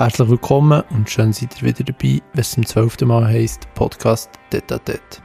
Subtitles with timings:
[0.00, 4.30] Herzlich willkommen und schön seid ihr wieder dabei, wenn es zum zwölften Mal heisst Podcast
[4.48, 5.20] Tete Tete.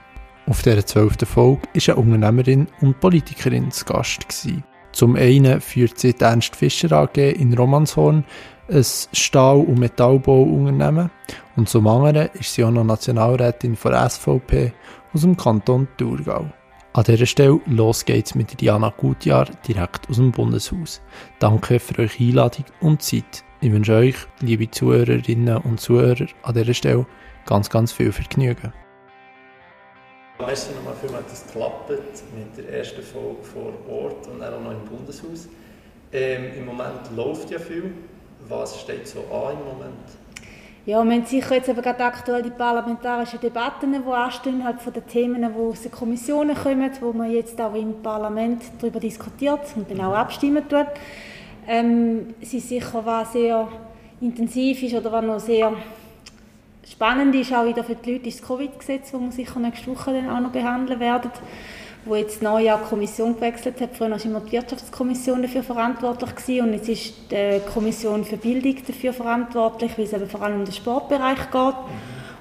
[0.47, 4.27] Auf dieser zwölften Folge war eine Unternehmerin und Politikerin zu Gast.
[4.27, 4.65] Gewesen.
[4.91, 8.25] Zum einen führt sie die Ernst Fischer AG in Romanshorn,
[8.69, 11.09] ein Stahl- und Metallbauunternehmen,
[11.55, 14.73] und zum anderen ist sie auch noch Nationalrätin von SVP
[15.13, 16.47] aus dem Kanton Thurgau.
[16.91, 21.01] An dieser Stelle los geht's mit Diana Gutjahr direkt aus dem Bundeshaus.
[21.39, 23.45] Danke für eure Einladung und Zeit.
[23.65, 27.07] Ich wünsche euch, liebe Zuhörerinnen und Zuhörer, an dieser Stelle
[27.47, 28.71] ganz, ganz viel Vergnügen.
[30.37, 34.69] Merci nochmal vielmals, dass es klappt mit der ersten Folge vor Ort und auch noch
[34.69, 35.49] im Bundeshaus.
[36.13, 37.91] Ähm, Im Moment läuft ja viel.
[38.47, 40.09] Was steht so an im Moment?
[40.85, 44.93] Ja, wir haben sicher jetzt eben gerade aktuell die parlamentarischen Debatten, die anstehen, halt von
[44.93, 49.61] den Themen, die aus den Kommissionen kommen, wo man jetzt auch im Parlament darüber diskutiert
[49.75, 50.85] und dann auch abstimmen tut.
[51.67, 53.67] Ähm, es sicher, was sehr
[54.21, 55.73] intensiv ist oder was noch sehr
[56.87, 60.13] spannend ist, auch wieder für die Leute, ist das Covid-Gesetz, das wir sicher nächste Woche
[60.13, 61.31] dann auch noch behandeln werden
[62.05, 63.95] wo jetzt neu die Kommission gewechselt hat.
[63.97, 68.75] Früher war immer die Wirtschaftskommission dafür verantwortlich gewesen, und jetzt ist die Kommission für Bildung
[68.85, 71.75] dafür verantwortlich, weil es eben vor allem um den Sportbereich geht.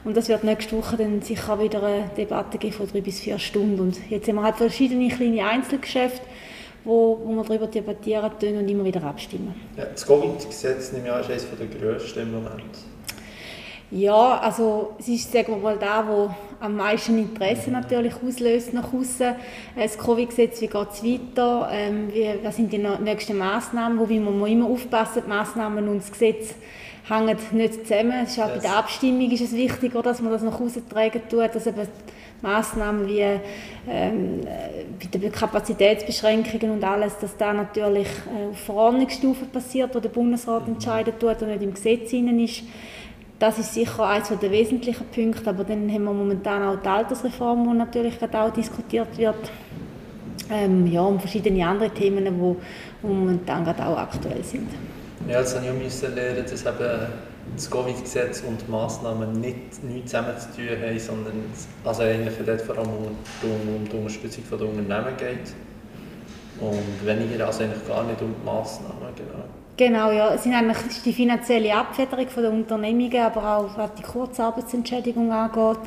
[0.05, 3.39] Und das wird nächste Woche dann sicher wieder eine Debatte geben von drei bis vier
[3.39, 3.81] Stunden.
[3.81, 6.21] Und jetzt haben wir halt verschiedene kleine Einzelgeschäfte,
[6.85, 9.55] wo, wo wir darüber debattieren können und immer wieder abstimmen.
[9.77, 12.77] Ja, das Covid-Gesetz ist eines der grössten im Moment.
[13.91, 18.93] Ja, also es ist sagen wir mal da, wo am meisten Interesse natürlich auslöst nach
[18.93, 19.35] außen.
[19.77, 21.69] Das Covid-Gesetz, wie geht es weiter?
[21.71, 23.99] Ähm, wie, was sind die nächsten Massnahmen?
[23.99, 26.55] Wo wir immer aufpassen, die Massnahmen und das Gesetz
[27.09, 28.25] hängen nicht zusammen.
[28.25, 28.57] Es ist auch yes.
[28.57, 31.87] bei der Abstimmung ist es wichtig, dass man das nach außen tragen tut, dass eben
[32.45, 33.21] Massnahmen wie
[33.89, 34.41] ähm,
[35.13, 40.69] bei den Kapazitätsbeschränkungen und alles, dass da natürlich äh, auf Verordnungsstufe passiert, wo der Bundesrat
[40.69, 42.63] entscheidet tut und nicht im Gesetz hinein ist.
[43.39, 47.69] Das ist sicher eines der wesentlichen Punkte, aber dann haben wir momentan auch die Altersreform,
[47.69, 49.51] die natürlich gerade auch diskutiert wird.
[50.51, 52.57] Ähm, ja, und verschiedene andere Themen, die
[53.07, 54.69] momentan gerade auch aktuell sind.
[55.29, 60.09] Ja, das habe ich auch lernen, dass eben das Covid-Gesetz und die Massnahmen nicht, nicht
[60.09, 61.45] zusammen zu tun haben, sondern
[61.85, 65.55] also eigentlich dort vor allem um die, um die Unterstützung der Unternehmen geht
[66.61, 69.45] und weniger also eigentlich gar nicht um die Massnahmen, genau.
[69.77, 70.35] Genau, ja.
[70.35, 75.79] Es sind eigentlich die finanzielle Abfederung der Unternehmungen, aber auch was die Kurzarbeitsentschädigung angeht,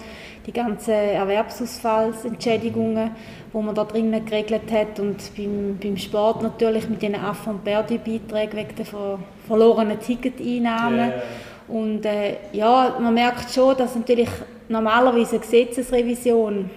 [0.46, 3.12] die ganzen Erwerbsausfallsentschädigungen,
[3.54, 7.64] die man da drinnen geregelt hat und beim, beim Sport natürlich mit den Aff- und
[7.64, 11.10] Perdu-Beiträgen wegen der ver verlorenen Ticketeinnahmen.
[11.10, 11.24] Yeah.
[11.68, 14.30] Und äh, ja, man merkt schon, dass natürlich
[14.70, 16.70] normalerweise eine Gesetzesrevision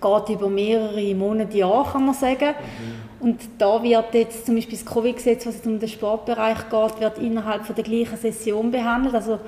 [0.00, 2.48] geht über mehrere Monate, Jahre, kann man sagen.
[2.48, 3.28] Mhm.
[3.28, 7.18] Und da wird jetzt zum Beispiel das Covid-Gesetz, was jetzt um den Sportbereich geht, wird
[7.18, 9.14] innerhalb von der gleichen Session behandelt.
[9.14, 9.38] Also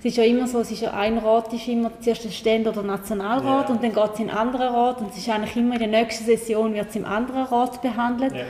[0.00, 2.66] es ist ja immer so, es ist ja ein Rat ist immer zuerst der Ständ-
[2.66, 3.74] oder Nationalrat ja.
[3.74, 6.02] und dann geht es in einen anderen Rat und es ist eigentlich immer in der
[6.02, 8.34] nächsten Session wird es im anderen Rat behandelt.
[8.34, 8.42] Ja.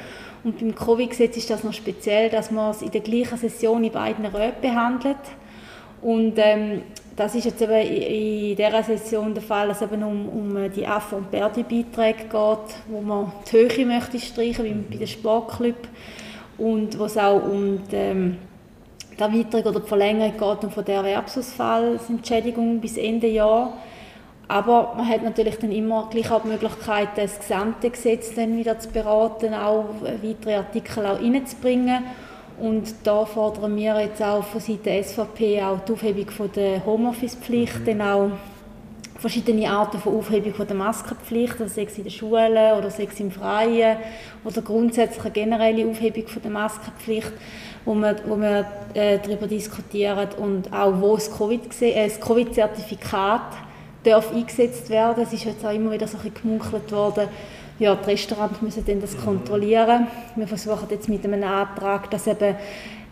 [0.45, 3.93] Und beim Covid-Gesetz ist das noch speziell, dass man es in der gleichen Session in
[3.93, 5.17] beiden Räten behandelt.
[6.03, 6.83] Und ähm,
[7.17, 10.87] das ist jetzt eben in dieser Session der Fall, dass es eben um, um die
[10.87, 15.77] Aff- und Berdi-Beiträge geht, wo man die Höhe möchte streichen, wie bei den Sportclub
[16.59, 18.39] und wo es auch um die, ähm,
[19.17, 23.75] die Erweiterung oder die Verlängerung geht und von der Erwerbsausfallsentschädigung bis Ende Jahr.
[24.49, 28.79] Aber man hat natürlich dann immer gleich auch die Möglichkeit, das gesamte Gesetz dann wieder
[28.79, 29.85] zu beraten, auch
[30.23, 32.05] weitere Artikel auch reinzubringen
[32.61, 36.85] und da fordern wir jetzt auch von Seiten der SVP auch die Aufhebung von der
[36.85, 37.85] Homeoffice-Pflicht, mhm.
[37.85, 38.31] dann auch
[39.23, 43.09] verschiedene Arten von Aufhebung von der Maskenpflicht, also sei es in den Schulen oder sei
[43.11, 43.97] es im Freien
[44.45, 47.33] oder grundsätzlich eine generelle Aufhebung von der Maskenpflicht,
[47.85, 53.53] wo wir, wo wir äh, darüber diskutieren und auch wo das Covid-Zertifikat
[54.05, 55.23] äh, darf eingesetzt werden.
[55.23, 57.29] Es ist jetzt auch immer wieder so ein bisschen gemunkelt worden,
[57.83, 60.07] ja, die Restaurants müssen dann das kontrollieren.
[60.37, 62.57] Wir versuchen jetzt mit einem Antrag, dass eben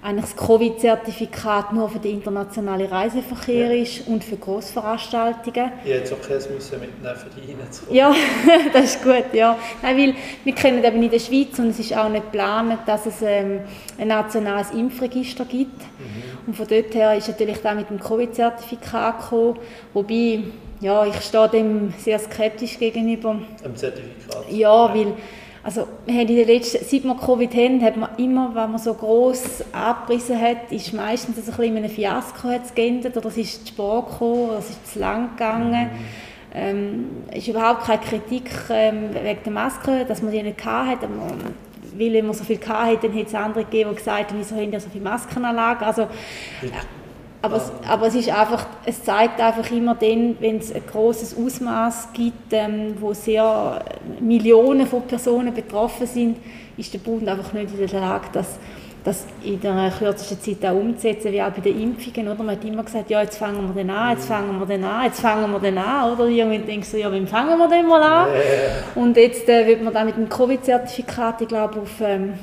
[0.03, 3.83] eigentlich das Covid-Zertifikat nur für den internationalen Reiseverkehr ja.
[3.83, 5.73] ist und für Grossveranstaltungen.
[5.85, 7.95] Ja, jetzt auch keins müssen mitnehmen für die reinzukommen.
[7.95, 8.15] Ja,
[8.73, 9.59] das ist gut, ja.
[9.83, 10.15] Nein, weil
[10.45, 13.61] wir kennen eben in der Schweiz und es ist auch nicht geplant, dass es ähm,
[13.99, 15.79] ein nationales Impfregister gibt.
[15.79, 16.47] Mhm.
[16.47, 19.59] Und von dort her ist natürlich da mit dem Covid-Zertifikat gekommen,
[19.93, 20.45] wobei
[20.81, 23.39] ja, ich stehe dem sehr skeptisch gegenüber.
[23.65, 24.51] Am Zertifikat?
[24.51, 25.15] Ja, weil
[25.63, 28.79] also, wir haben in den letzten, seit wir Covid haben, hat man immer, wenn man
[28.79, 33.67] so gross abgerissen hat, ist meistens ein bisschen in einem Fiasko geendet, oder es ist
[33.67, 35.91] zu spät gekommen, oder es ist zu lang gegangen.
[35.91, 35.99] Mhm.
[36.53, 41.09] Ähm, ist überhaupt keine Kritik ähm, wegen der Maske, dass man die nicht hatte.
[41.95, 44.57] Weil wenn man so viel hatte, dann hätte es andere gegeben, die gesagt haben, wieso
[44.57, 45.87] haben die so viele Maskenanlagen.
[45.87, 46.09] Also,
[47.43, 51.37] aber, es, aber es ist einfach, es zeigt einfach immer dann, wenn es ein großes
[51.39, 53.83] Ausmaß gibt, ähm, wo sehr
[54.21, 56.37] Millionen von Personen betroffen sind,
[56.77, 58.59] ist der Bund einfach nicht in der Lage, das,
[59.03, 62.29] das in der kürzesten Zeit auch umzusetzen, wie auch bei den Impfungen.
[62.29, 62.43] Oder?
[62.43, 65.05] Man hat immer gesagt, ja, jetzt fangen wir den an, jetzt fangen wir den an,
[65.07, 66.13] jetzt fangen wir den an.
[66.13, 68.29] Oder irgendwann denkst du, ja, wann fangen wir den mal an?
[68.97, 72.35] Und jetzt äh, wird man dann mit dem Covid-Zertifikat, ich glaube, auf ähm,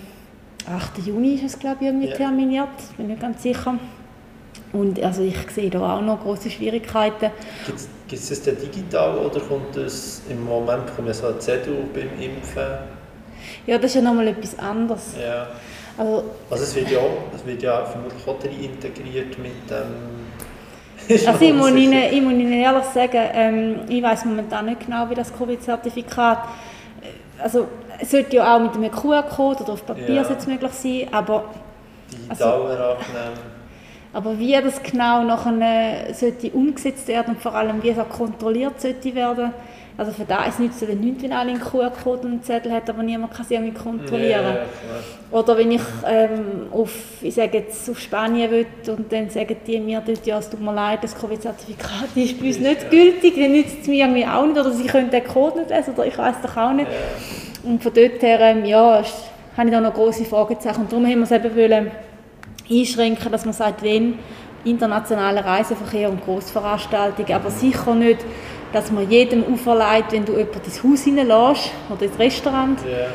[0.68, 1.06] 8.
[1.06, 2.18] Juni ist es, glaube ich, irgendwie yeah.
[2.18, 2.68] terminiert,
[2.98, 3.78] bin nicht ganz sicher.
[4.78, 7.32] Und also ich sehe da auch noch große Schwierigkeiten.
[7.66, 12.10] Gibt es das denn digital oder kommt das im Moment kommt so ein Zettel beim
[12.22, 12.78] Impfen?
[13.66, 15.16] Ja, das ist ja nochmal etwas anderes.
[15.20, 15.48] Ja.
[15.98, 17.00] Also, also es, wird ja,
[17.36, 21.28] es wird ja vermutlich auch integriert mit dem...
[21.28, 25.10] also ich muss, Ihnen, ich muss Ihnen ehrlich sagen, ähm, ich weiß momentan nicht genau,
[25.10, 26.38] wie das Covid-Zertifikat...
[27.02, 27.68] Äh, also
[28.00, 30.38] es sollte ja auch mit einem QR-Code oder auf Papier ja.
[30.48, 31.46] möglich sein, aber...
[32.12, 32.98] Digital also,
[34.18, 38.82] aber wie das genau nachher sollte umgesetzt werden und vor allem wie es auch kontrolliert
[38.82, 39.54] sollte werden,
[39.96, 42.90] also für da ist nützt es nichts, wenn alle einen QR-Code und einen Zettel hat,
[42.90, 44.44] aber niemand kann sie irgendwie kontrollieren.
[44.44, 46.92] Ja, Oder wenn ich ähm, auf,
[47.22, 50.62] ich sage jetzt, auf Spanien will und dann sagen die mir dort, ja, es tut
[50.62, 52.90] mir leid, das Covid-Zertifikat ist bei uns nicht ja.
[52.90, 55.94] gültig, dann nützt es mir irgendwie auch nicht, oder sie können den Code nicht lesen,
[55.94, 56.90] oder ich weiß doch auch nicht.
[57.64, 59.04] Und von dort her, ähm, ja,
[59.58, 60.82] habe ich da noch große Fragezeichen.
[60.82, 61.92] Und darum haben wir es eben wollen,
[62.70, 64.20] einschränken, dass man sagt, wenn
[64.64, 68.20] internationaler Reiseverkehr und Großveranstaltungen, aber sicher nicht,
[68.74, 73.08] dass man jedem auferlegt, wenn du jemanden ins Haus hineinlässt oder ins Restaurant, yeah.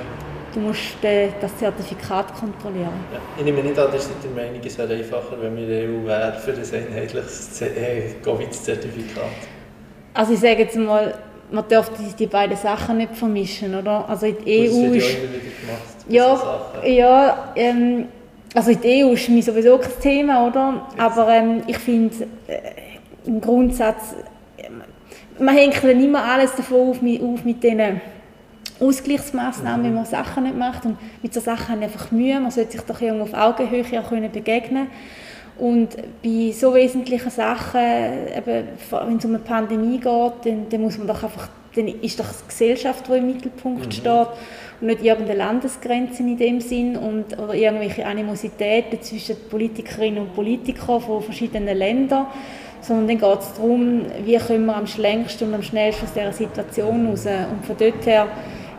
[0.54, 2.92] du musst das Zertifikat kontrollieren.
[3.12, 3.18] Ja.
[3.36, 6.52] Ich nehme nicht an, dass die Meinung es wäre einfacher, wenn wir EU wäre für
[6.52, 9.24] ein einheitliches äh, Covid-Zertifikat.
[10.14, 11.14] Also ich sage jetzt mal,
[11.50, 14.08] man darf die, die beiden Sachen nicht vermischen, oder?
[14.08, 15.16] Also in die EU ist...
[16.08, 18.08] Ja, ja, ähm,
[18.54, 20.86] also die EU ist mir sowieso kein Thema, oder?
[20.98, 22.14] Aber ähm, ich finde,
[22.46, 24.14] äh, im Grundsatz,
[24.56, 24.68] äh,
[25.42, 28.00] man hängt dann immer alles davon auf, mit, auf mit diesen
[28.80, 30.84] Ausgleichsmaßnahmen, wenn man Sachen nicht macht.
[30.84, 32.38] Und mit so Sachen haben einfach Mühe.
[32.40, 34.88] Man sollte sich doch irgendwo auf Augenhöhe auch können begegnen
[35.58, 40.96] und bei so wesentlichen Sachen, eben, wenn es um eine Pandemie geht, dann, dann, muss
[40.98, 43.92] man doch einfach, dann ist doch die Gesellschaft, die im Mittelpunkt mhm.
[43.92, 44.28] steht
[44.82, 51.22] nicht irgendeine Landesgrenze in dem Sinn und, oder irgendwelche Animositäten zwischen Politikerinnen und Politikern von
[51.22, 52.26] verschiedenen Ländern,
[52.80, 56.32] sondern dann geht es darum, wie können wir am schnellsten und am schnellsten aus dieser
[56.32, 57.26] Situation raus.
[57.26, 58.26] Und von dort her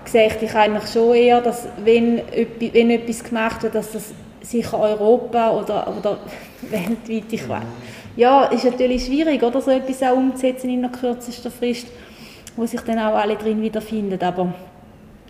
[0.05, 2.21] sehe ich eigentlich schon eher, dass wenn,
[2.59, 6.17] wenn etwas gemacht wird, dass das sicher Europa oder, oder
[6.69, 7.63] weltweit, ich weiß.
[8.15, 11.88] Ja, ist natürlich schwierig, oder, so etwas auch umzusetzen in einer kürzesten Frist,
[12.55, 14.53] wo sich dann auch alle drin wiederfinden, aber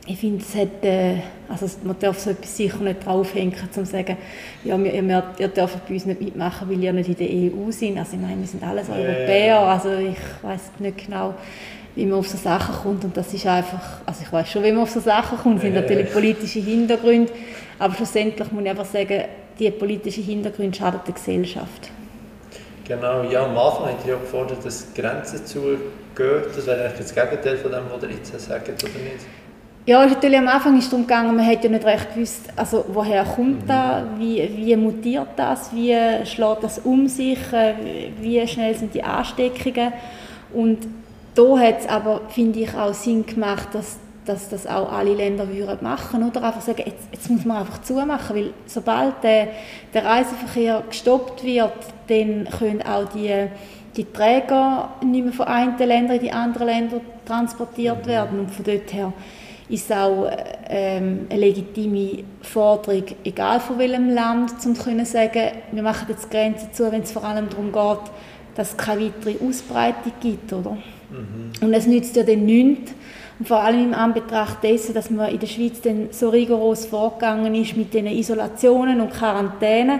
[0.05, 1.15] ich finde, es hat, äh,
[1.47, 4.17] also man darf so etwas sicher nicht draufhängen, um zu sagen,
[4.63, 7.71] ja, wir, ihr, ihr dürft bei uns nicht mitmachen, weil ihr nicht in der EU
[7.71, 7.97] sind.
[7.97, 11.33] Also ich meine, wir sind alles Europäer, also ich weiß nicht genau,
[11.95, 14.71] wie man auf so Sachen kommt und das ist einfach, also ich weiß schon, wie
[14.71, 17.31] man auf so Sachen kommt, sind natürlich politische Hintergründe,
[17.79, 19.23] aber schlussendlich muss ich einfach sagen,
[19.57, 21.91] die politischen Hintergründe schaden der Gesellschaft.
[22.85, 25.79] Genau, ja, am Anfang hat ihr ja gefordert, dass Grenzen zugehen.
[26.17, 29.25] Das wäre eigentlich das Gegenteil von dem, was ihr jetzt sagt, oder nicht?
[29.85, 32.85] Ja, natürlich am Anfang ist es darum gegangen, man hat ja nicht recht gewusst, also
[32.87, 33.67] woher kommt mhm.
[33.67, 35.93] das, wie, wie mutiert das, wie
[36.25, 37.73] schlägt das um sich, äh,
[38.21, 39.91] wie schnell sind die Ansteckungen.
[40.53, 40.87] Und
[41.35, 45.49] da hat es aber, finde ich, auch Sinn gemacht, dass, dass das auch alle Länder
[45.49, 49.49] würden machen oder einfach sagen, jetzt, jetzt muss man einfach zumachen, weil sobald der,
[49.93, 51.73] der Reiseverkehr gestoppt wird,
[52.07, 53.47] dann können auch die,
[53.97, 58.09] die Träger nicht mehr von einen Ländern in die anderen Länder transportiert mhm.
[58.09, 59.11] werden und von dort her
[59.69, 60.29] ist auch
[60.67, 66.73] ähm, eine legitime Forderung, egal von welchem Land, um zu sagen, wir machen jetzt Grenzen
[66.73, 68.11] zu, wenn es vor allem darum geht,
[68.55, 70.51] dass es keine weitere Ausbreitung gibt.
[70.51, 70.71] Oder?
[70.71, 71.51] Mhm.
[71.61, 72.93] Und es nützt ja dann nichts,
[73.39, 77.55] und vor allem im Anbetracht dessen, dass man in der Schweiz dann so rigoros vorgegangen
[77.55, 79.99] ist mit den Isolationen und Quarantänen,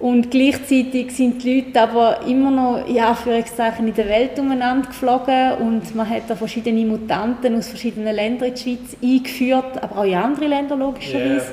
[0.00, 5.54] und gleichzeitig sind die Leute aber immer noch in Anführungszeichen in der Welt umeinander geflogen
[5.54, 10.04] und man hat da verschiedene Mutanten aus verschiedenen Ländern in die Schweiz eingeführt, aber auch
[10.04, 11.46] in andere Länder logischerweise.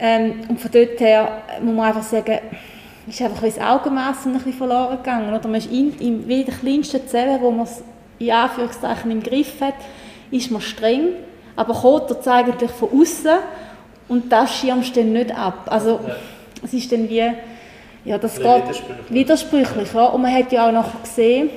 [0.00, 2.38] Yeah, ähm, und von dort her muss man einfach sagen,
[3.06, 5.32] ist einfach das Augenmaß ein bisschen verloren gegangen.
[5.32, 7.84] Oder man ist in, in wie der kleinsten Zelle, wo man es
[8.18, 9.74] in Anführungszeichen im Griff hat,
[10.32, 11.10] ist man streng,
[11.54, 13.38] aber kommt das eigentlich von außen
[14.08, 15.68] und das schirmst du dann nicht ab.
[15.70, 16.16] Also, ja
[16.64, 17.30] es ist dann wie,
[18.04, 19.10] ja, das geht widersprüchlich.
[19.10, 20.06] widersprüchlich ja.
[20.06, 21.50] Und man hat ja auch noch gesehen,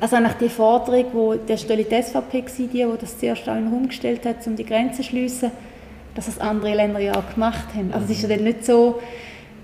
[0.00, 3.54] also eigentlich die Forderung, wo der Stelle die SVP war, die, die das zuerst auch
[3.54, 5.50] in den Raum gestellt hat, um die Grenzen zu schliessen,
[6.14, 7.92] dass das andere Länder ja auch gemacht haben.
[7.92, 9.00] Also es ist ja dann nicht so,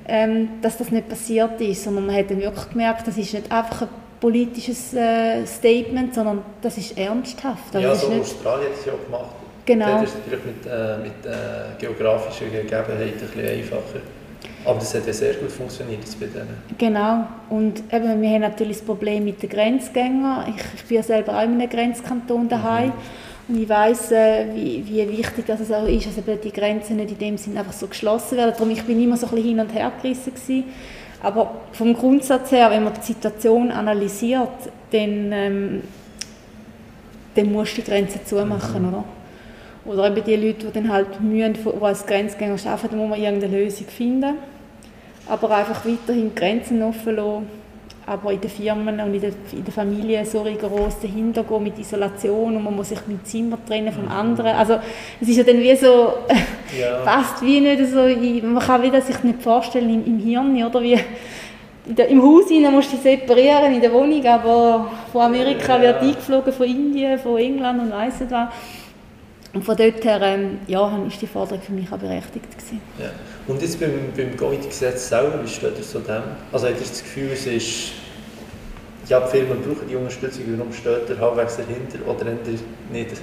[0.09, 3.53] ähm, dass das nicht passiert ist, sondern man hat dann wirklich gemerkt, das ist nicht
[3.53, 3.89] einfach ein
[4.21, 7.75] politisches äh, Statement, sondern das ist ernsthaft.
[7.75, 8.23] Also ja, so nicht...
[8.23, 9.37] Australien hat es ja auch gemacht.
[9.65, 9.87] Genau.
[9.87, 14.01] Dort ist natürlich mit, äh, mit äh, geografischen Gegebenheiten ein bisschen einfacher.
[14.65, 16.57] Aber das hat ja sehr gut funktioniert bei denen.
[16.79, 17.27] Genau.
[17.51, 20.55] Und eben, wir haben natürlich das Problem mit den Grenzgängern.
[20.55, 22.89] Ich, ich bin ja selber auch in einem Grenzkanton daheim.
[22.89, 22.93] Mhm.
[23.49, 27.11] Und ich weiß, äh, wie, wie wichtig das auch ist, dass eben die Grenzen nicht
[27.11, 28.53] in dem Sinne einfach so geschlossen werden.
[28.53, 30.65] Darum ich bin immer so ein bisschen hin und her gerissen gewesen.
[31.23, 34.49] Aber vom Grundsatz her, wenn man die Situation analysiert,
[34.91, 35.83] dann, ähm,
[37.35, 38.89] dann musst du die Grenzen zumachen, mhm.
[38.89, 39.05] oder?
[39.85, 43.59] Oder eben die Leute, die dann halt mühen, die als Grenzgänger arbeiten, muss man irgendeine
[43.59, 44.35] Lösung finden.
[45.29, 47.63] Aber einfach weiterhin Grenzen offen lassen
[48.07, 51.79] aber in den Firmen und in der, in der Familie so rigoros dahinter gehen mit
[51.79, 54.55] Isolation und man muss sich mit Zimmer trennen vom anderen.
[54.57, 54.79] Also
[55.21, 56.15] es ist ja dann wie so,
[56.81, 56.99] ja.
[57.05, 58.01] fast wie nicht so,
[58.47, 60.99] man kann wieder sich nicht vorstellen im, im Hirn, oder wie
[61.97, 65.83] im Haus rein musst du dich separieren, in der Wohnung, aber von Amerika ja.
[65.83, 68.49] wird eingeflogen, von Indien, von England und weiss nicht was.
[69.55, 72.51] Und von dort her ähm, ja, ist die Forderung für mich auch berechtigt.
[72.51, 72.81] Gewesen.
[72.99, 73.11] Ja.
[73.47, 76.23] Und jetzt beim, beim Covid-Gesetz selber, wie steht ihr zu dem?
[76.51, 77.93] Also habt ihr das Gefühl, es ist,
[79.09, 83.21] ja, die Firmen brauchen die Unterstützung, warum steht ihr halbwegs dahinter oder nicht?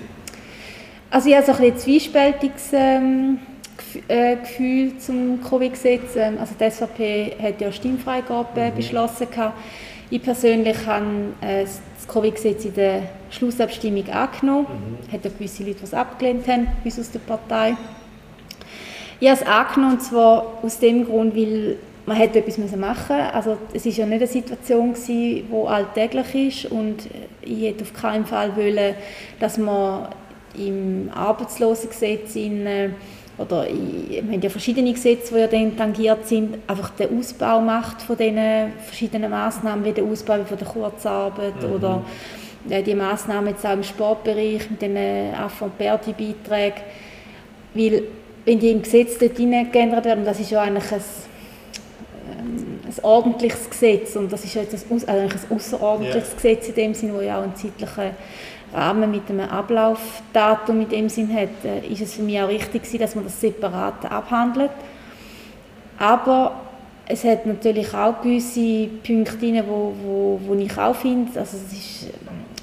[1.09, 3.39] Also ich habe so ein bisschen zwiespältiges ähm,
[4.07, 6.15] äh, Gefühl zum Covid-Gesetz.
[6.15, 8.75] Ähm, also die SVP hat ja Stimmfreigabe mhm.
[8.75, 9.27] beschlossen.
[9.31, 9.57] Gehabt.
[10.11, 11.05] Ich persönlich habe
[11.41, 14.67] äh, das Covid-Gesetz in der Schlussabstimmung angenommen.
[15.07, 15.13] Mhm.
[15.13, 17.75] Hat ja gewisse Leute, die es abgelehnt haben, bis aus der Partei.
[19.19, 23.33] Ich habe es angenommen, und zwar aus dem Grund, weil man hätte etwas machen müssen.
[23.33, 27.07] Also es war ja nicht eine Situation, die alltäglich ist und
[27.41, 28.95] ich hätte auf keinen Fall wollen,
[29.39, 30.07] dass man
[30.57, 32.65] im Arbeitslosengesetz in,
[33.39, 38.01] oder wir haben ja verschiedene Gesetze, die ja dann tangiert sind, einfach den Ausbau macht
[38.01, 41.73] von diesen verschiedenen Massnahmen, wie der Ausbau von der Kurzarbeit mhm.
[41.73, 42.01] oder
[42.65, 44.95] die Massnahmen jetzt auch im Sportbereich mit den
[45.77, 46.81] Berti-Beiträgen,
[47.73, 48.03] weil
[48.45, 51.01] wenn die im Gesetz dort geändert werden, das ist ja eigentlich ein,
[52.31, 56.35] ähm, ein ordentliches Gesetz und das ist ja jetzt ein, also ein außerordentliches yeah.
[56.35, 58.11] Gesetz in dem Sinn, wo ja auch einen zeitlichen
[58.73, 62.83] Rahmen mit einem Ablaufdatum in dem Sinn hat, äh, ist es für mich auch richtig
[62.83, 64.71] gewesen, dass man das separat abhandelt.
[65.97, 66.53] Aber
[67.07, 71.73] es hat natürlich auch gewisse Punkte drin, wo, wo, wo ich auch finde, also es
[71.73, 72.13] ist,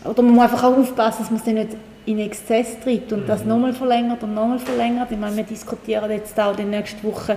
[0.05, 3.43] oder man muss einfach auch aufpassen, dass man es nicht in Exzess tritt und das
[3.43, 3.49] mhm.
[3.49, 5.11] nochmal verlängert und nochmal verlängert.
[5.11, 7.37] Ich meine, wir diskutieren jetzt auch die nächste Woche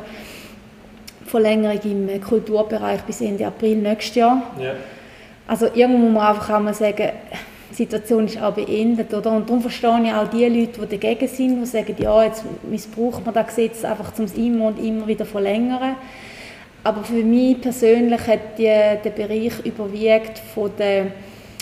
[1.25, 4.41] Verlängerung im Kulturbereich bis Ende April nächstes Jahr.
[4.59, 4.73] Ja.
[5.47, 7.09] Also irgendwo muss man einfach auch mal sagen,
[7.71, 9.13] die Situation ist auch beendet.
[9.13, 9.31] Oder?
[9.31, 13.25] Und darum verstehe ich auch die Leute, die dagegen sind, die sagen, ja, jetzt missbraucht
[13.25, 15.95] man das Gesetz einfach, um es immer und immer wieder zu verlängern.
[16.83, 21.07] Aber für mich persönlich hat die, der Bereich überwiegt von der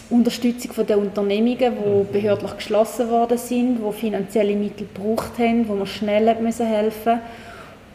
[0.09, 2.07] Unterstützung der Unternehmungen, die mhm.
[2.11, 7.19] behördlich geschlossen worden sind, die finanzielle Mittel gebraucht haben, wo man schnell helfen musste.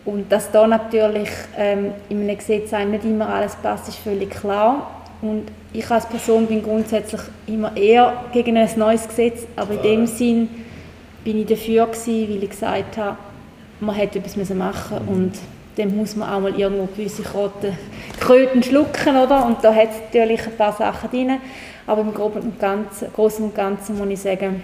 [0.05, 5.02] Und dass da natürlich ähm, in einem Gesetz nicht immer alles passt, ist völlig klar.
[5.23, 10.07] Und ich als Person bin grundsätzlich immer eher gegen ein neues Gesetz, aber in dem
[10.07, 10.49] Sinn
[11.25, 13.17] bin ich dafür gewesen, weil ich gesagt habe,
[13.81, 15.09] man hätte etwas machen müssen mhm.
[15.09, 15.33] und
[15.77, 19.47] dann muss man auch mal irgendwo gewisse Kröten schlucken, oder?
[19.47, 21.39] Und da hat es natürlich ein paar Sachen drin.
[21.87, 24.63] Aber im Großen und Ganzen, Großen und Ganzen muss ich sagen,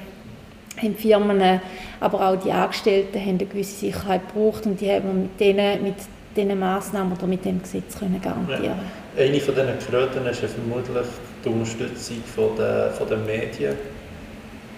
[0.77, 1.61] haben die Firmen,
[2.01, 5.83] aber auch die Angestellten haben eine gewisse Sicherheit gebraucht und die haben wir mit diesen,
[5.83, 5.95] mit
[6.37, 8.77] diesen Massnahmen oder mit dem Gesetz können garantieren ja.
[9.19, 11.07] Eine von diesen Kröten ist ja vermutlich
[11.45, 13.75] die Unterstützung von der, von den Medien.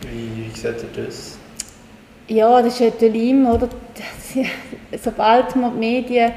[0.01, 1.37] Wie, wie seht ihr das?
[2.27, 3.69] Ja, das ist natürlich immer, oder?
[5.03, 6.33] Sobald man die Medien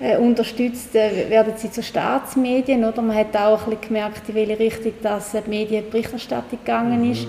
[0.00, 2.84] äh, unterstützt, äh, werden sie zu Staatsmedien.
[2.84, 3.00] Oder?
[3.00, 7.12] Man hat auch ein bisschen gemerkt, in welche Richtung das die Medienberichterstattung gegangen mhm.
[7.12, 7.28] ist.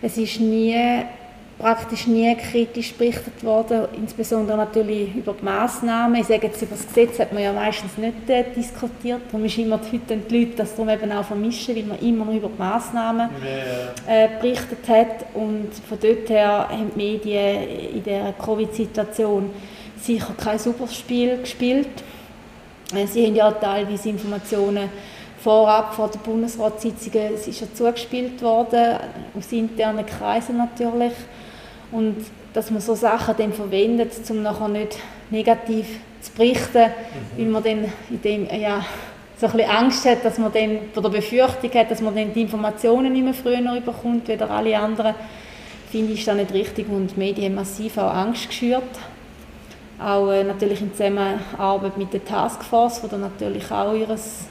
[0.00, 0.76] Es ist nie,
[1.64, 6.20] praktisch nie kritisch berichtet worden, insbesondere natürlich über die Massnahmen.
[6.20, 9.22] Ich sage jetzt, über das Gesetz hat man ja meistens nicht äh, diskutiert.
[9.28, 12.48] Darum ist immer die, die Leute das darum eben auch vermischen, weil man immer über
[12.48, 13.30] die Massnahmen
[14.06, 15.24] äh, berichtet hat.
[15.32, 19.48] Und von dort her haben die Medien in der Covid-Situation
[19.98, 21.88] sicher kein super Spiel gespielt.
[22.94, 24.90] Äh, sie haben ja teilweise Informationen
[25.38, 28.98] vorab vor der Bundesratssitzung, es ist ja zugespielt worden,
[29.34, 31.14] aus internen Kreisen natürlich.
[31.94, 32.16] Und
[32.52, 34.98] dass man so Sachen dann verwendet, um nachher nicht
[35.30, 35.86] negativ
[36.20, 36.90] zu berichten,
[37.36, 37.38] mhm.
[37.38, 38.84] weil man dann in dem, ja,
[39.38, 42.42] so ein bisschen Angst hat, dass man dann, oder Befürchtung hat, dass man dann die
[42.42, 45.14] Informationen nicht mehr früher bekommt, wie alle anderen,
[45.90, 48.82] finde ich das nicht richtig und die Medien haben massiv auch Angst geschürt.
[50.00, 54.46] auch äh, natürlich in Zusammenarbeit mit der Taskforce, die dann natürlich auch ihres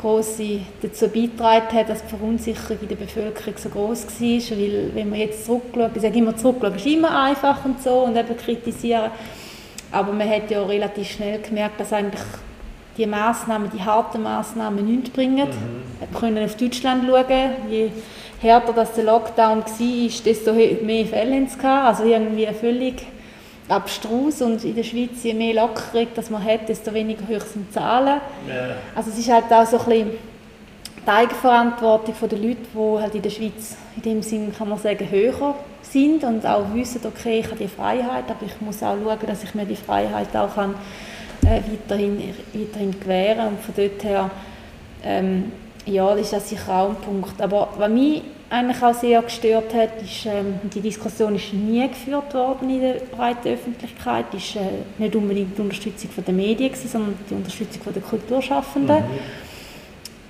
[0.00, 5.10] große dazu beigetragen hat, dass die Verunsicherung in der Bevölkerung so groß war, weil wenn
[5.10, 9.10] man jetzt zurückschaut, ich sage immer zurückschauen ist immer einfach und so und eben kritisieren,
[9.92, 12.22] aber man hat ja relativ schnell gemerkt, dass eigentlich
[12.96, 15.48] die Maßnahmen, die harten Maßnahmen nichts bringen.
[15.48, 15.82] Mhm.
[15.98, 17.90] Wir können auf Deutschland schauen, je
[18.40, 23.06] härter das der Lockdown war, desto mehr Fälle es Also irgendwie völlig
[23.70, 27.68] abstrus und in der Schweiz je mehr Lockerung das man hat, desto weniger hoch sind
[27.68, 28.20] die Zahlen.
[28.48, 28.76] Yeah.
[28.94, 30.10] Also es ist halt auch so ein bisschen
[31.04, 35.10] die Eigenverantwortung der Leute, die halt in der Schweiz in dem Sinn, kann man sagen,
[35.10, 39.18] höher sind und auch wissen, okay, ich habe die Freiheit, aber ich muss auch schauen,
[39.26, 40.74] dass ich mir die Freiheit auch kann,
[41.42, 44.30] äh, weiterhin, weiterhin gewähren und von dort her
[45.02, 45.52] ähm,
[45.86, 47.40] ja, das ist das sicher auch ein Punkt.
[47.40, 52.34] Aber was mich eigentlich auch sehr gestört hat, ist, ähm, die Diskussion ist nie geführt
[52.34, 54.60] worden in der breiten Öffentlichkeit, ist äh,
[54.98, 58.96] nicht unbedingt die Unterstützung der Medien, sondern die Unterstützung der Kulturschaffenden.
[58.96, 59.18] Mhm.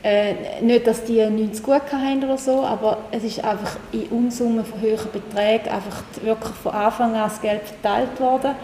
[0.02, 4.64] Äh, nicht, dass die nichts gut haben oder so, aber es ist einfach in Unsummen
[4.64, 8.54] von höheren Beträgen einfach wirklich von Anfang an das Geld verteilt worden.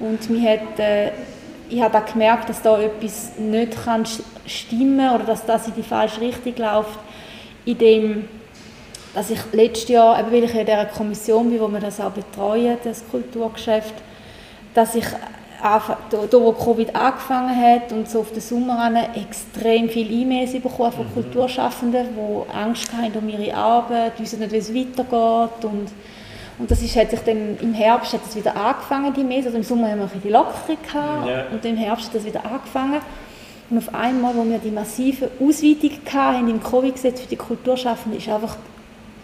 [0.00, 1.12] Und mir hat, äh,
[1.70, 4.04] ich habe auch gemerkt, dass da etwas nicht kann
[4.46, 6.98] stimmen oder dass das in die falsche Richtung läuft,
[7.66, 8.24] indem
[9.14, 12.10] dass ich letztes Jahr, eben weil ich in dieser Kommission bin, wo wir das auch
[12.10, 13.94] betreuen, das Kulturgeschäft,
[14.74, 15.06] dass ich
[15.60, 15.82] da,
[16.32, 21.06] wo Covid angefangen hat und so auf den Sommer an, extrem viele E-Mails bekommen von
[21.06, 21.14] mhm.
[21.14, 25.88] Kulturschaffenden, die Angst haben um ihre Arbeit, wissen nicht, wie es weitergeht und
[26.60, 29.58] und das ist, hat sich dann im Herbst hat das wieder angefangen, die Mails, also
[29.58, 31.44] im Sommer haben wir die Lockerung gehabt ja.
[31.52, 33.00] und im Herbst hat das wieder angefangen
[33.70, 38.28] und auf einmal, wo wir die massive Ausweitung hatten im Covid-Gesetz für die Kulturschaffenden, ist
[38.28, 38.56] einfach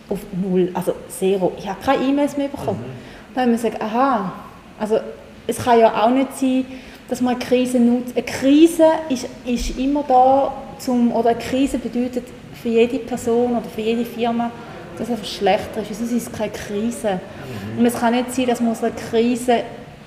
[0.08, 1.52] auf null, also zero.
[1.58, 2.80] Ich habe keine E-Mails mehr bekommen.
[2.80, 3.34] Mhm.
[3.34, 4.32] Dann haben wir gesagt, aha,
[4.78, 5.00] also
[5.46, 6.64] es kann ja auch nicht sein,
[7.08, 8.16] dass man eine Krise nutzt.
[8.16, 12.24] Eine Krise ist, ist immer da, zum, oder eine Krise bedeutet
[12.62, 14.50] für jede Person oder für jede Firma,
[14.98, 15.98] dass es schlechter ist.
[15.98, 17.20] Sonst ist es keine Krise.
[17.74, 17.78] Mhm.
[17.80, 19.62] Und es kann nicht sein, dass man aus einer Krise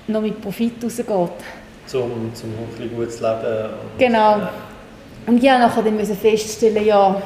[0.06, 1.06] noch mit Profit rausgeht.
[1.86, 3.70] Zum, zum ein bisschen gutes Leben.
[3.98, 4.48] genau.
[5.26, 7.20] Und ja, nachher dann müssen feststellen, ja,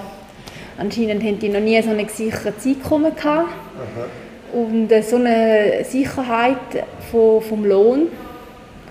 [0.83, 3.49] Anscheinend haben die noch nie so ein gesichertes Einkommen gehabt.
[3.49, 4.59] Aha.
[4.59, 6.57] Und äh, so eine Sicherheit
[7.11, 8.09] von, vom Lohn.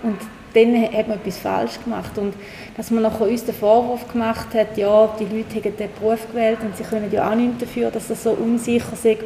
[0.02, 0.16] Und
[0.54, 2.16] dann hat man etwas falsch gemacht.
[2.16, 2.32] Und
[2.78, 6.58] dass man nachher uns den Vorwurf gemacht hat, ja, die Leute haben den Beruf gewählt
[6.62, 9.18] und sie können ja auch nichts dafür, dass das so unsicher ist,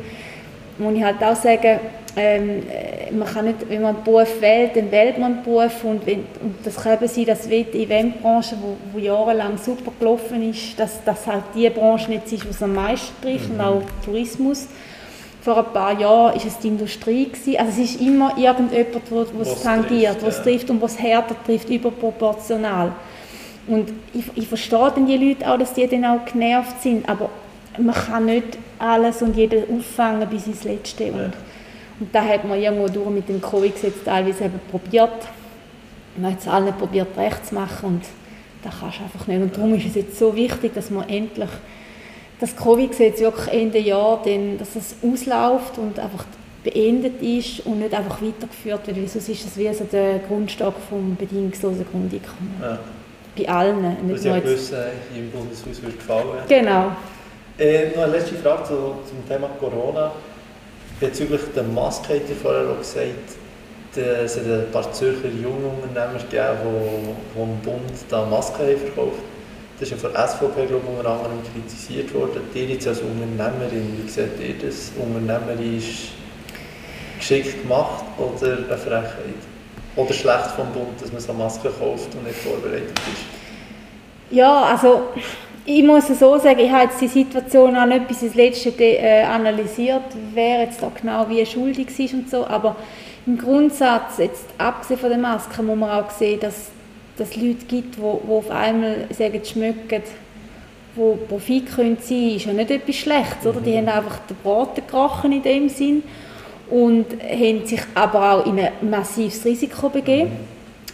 [0.79, 1.81] muss ich halt auch sagen,
[2.17, 5.85] ähm, äh, man kann nicht, wenn man einen Beruf wählt, dann wählt man einen Beruf
[5.85, 10.49] und, wenn, und das kann eben sein, dass die Eventbranche, wo, wo jahrelang super gelaufen
[10.49, 13.55] ist, dass das halt die Branche nicht ist, die es am meisten trifft mhm.
[13.57, 14.67] und auch Tourismus.
[15.43, 17.27] Vor ein paar Jahren war es die Industrie.
[17.27, 17.57] Gewesen.
[17.59, 21.37] Also es ist immer irgendjemand, wo, wo es tangiert, wo es trifft und was härter
[21.45, 22.93] trifft, überproportional.
[23.69, 27.29] Und ich, ich verstehe dann die Leute auch, dass die dann auch genervt sind, aber
[27.79, 31.05] man kann nicht alles und jeden auffangen bis ins Letzte.
[31.05, 31.13] Ja.
[31.13, 31.33] Und
[31.99, 35.29] und da hat man irgendwo durch mit dem Covid-Gesetz teilweise eben probiert.
[36.17, 38.03] Man hat es allen probiert, recht zu machen und
[38.63, 39.41] das kannst du einfach nicht.
[39.41, 41.49] Und darum ist es jetzt so wichtig, dass man endlich
[42.39, 46.25] das Covid-Gesetz wirklich Ende Jahr, dann, dass es ausläuft und einfach
[46.65, 50.75] beendet ist und nicht einfach weitergeführt wird, weil sonst ist das wie so der Grundstock
[50.91, 52.55] vom bedingungslosen Grundeinkommen.
[52.61, 52.79] Ja.
[53.39, 53.83] Bei allen.
[54.07, 54.77] Nicht Was ja wissen,
[55.15, 56.41] im Bundeshaus wird gefallen.
[56.49, 56.93] Genau.
[57.59, 58.75] Äh, noch eine letzte Frage zu,
[59.09, 60.13] zum Thema Corona.
[61.01, 63.37] Bezüglich der Maske hat ihr vorher auch gesagt,
[63.97, 69.21] es hat ein paar Zürcher Jungunternehmer gegeben, die vom Bund da Masken haben verkauft
[69.81, 72.43] Das ist ja von der SVP, glaube ich, unter anderem kritisiert worden.
[72.55, 74.93] Ihr jetzt als Unternehmerin, wie seht ihr das?
[74.99, 76.13] Unternehmerisch
[77.19, 79.41] geschickt gemacht oder eine Frechheit?
[79.97, 83.25] Oder schlecht vom Bund, dass man so Masken kauft und nicht vorbereitet ist?
[84.31, 85.09] Ja, also
[85.67, 89.25] ich muss so sagen, ich habe jetzt die Situation auch nicht bis ins Letzte äh,
[89.25, 92.77] analysiert, wer jetzt da genau wie schuldig ist und so, aber
[93.27, 96.71] im Grundsatz, jetzt abgesehen von den Masken, muss man auch sehen, dass
[97.19, 100.03] es Leute gibt, die, auf einmal sagen, schmecken,
[100.95, 103.61] wo Profit können sein, ist ja nicht etwas Schlechtes, oder?
[103.61, 103.89] Die mhm.
[103.89, 106.05] haben einfach den Braten gerochen in dem Sinn
[106.71, 110.31] und haben sich aber auch in ein massives Risiko begeben.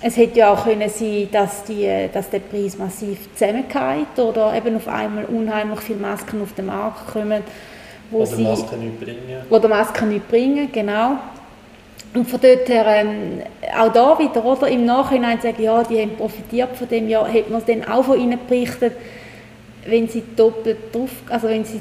[0.04, 4.76] Es hätte ja auch können sein, dass, die, dass der Preis massiv zusammengeht oder eben
[4.76, 7.42] auf einmal unheimlich viele Masken auf den Markt kommen,
[8.10, 9.42] wo oder sie Masken nicht bringen.
[9.48, 11.18] Oder Masken nicht bringen, genau.
[12.14, 13.42] Und von dort her, ähm,
[13.78, 17.50] auch da wieder, oder, im Nachhinein sagen, ja, die haben profitiert von dem, ja, hätte
[17.50, 18.94] man es dann auch von ihnen berichtet,
[19.86, 21.80] wenn sie doppelt drauf, also wenn sie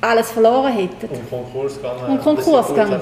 [0.00, 1.08] alles verloren hätten.
[1.08, 2.12] Und Konkurs gegangen.
[2.12, 3.00] Und Konkurs gegangen.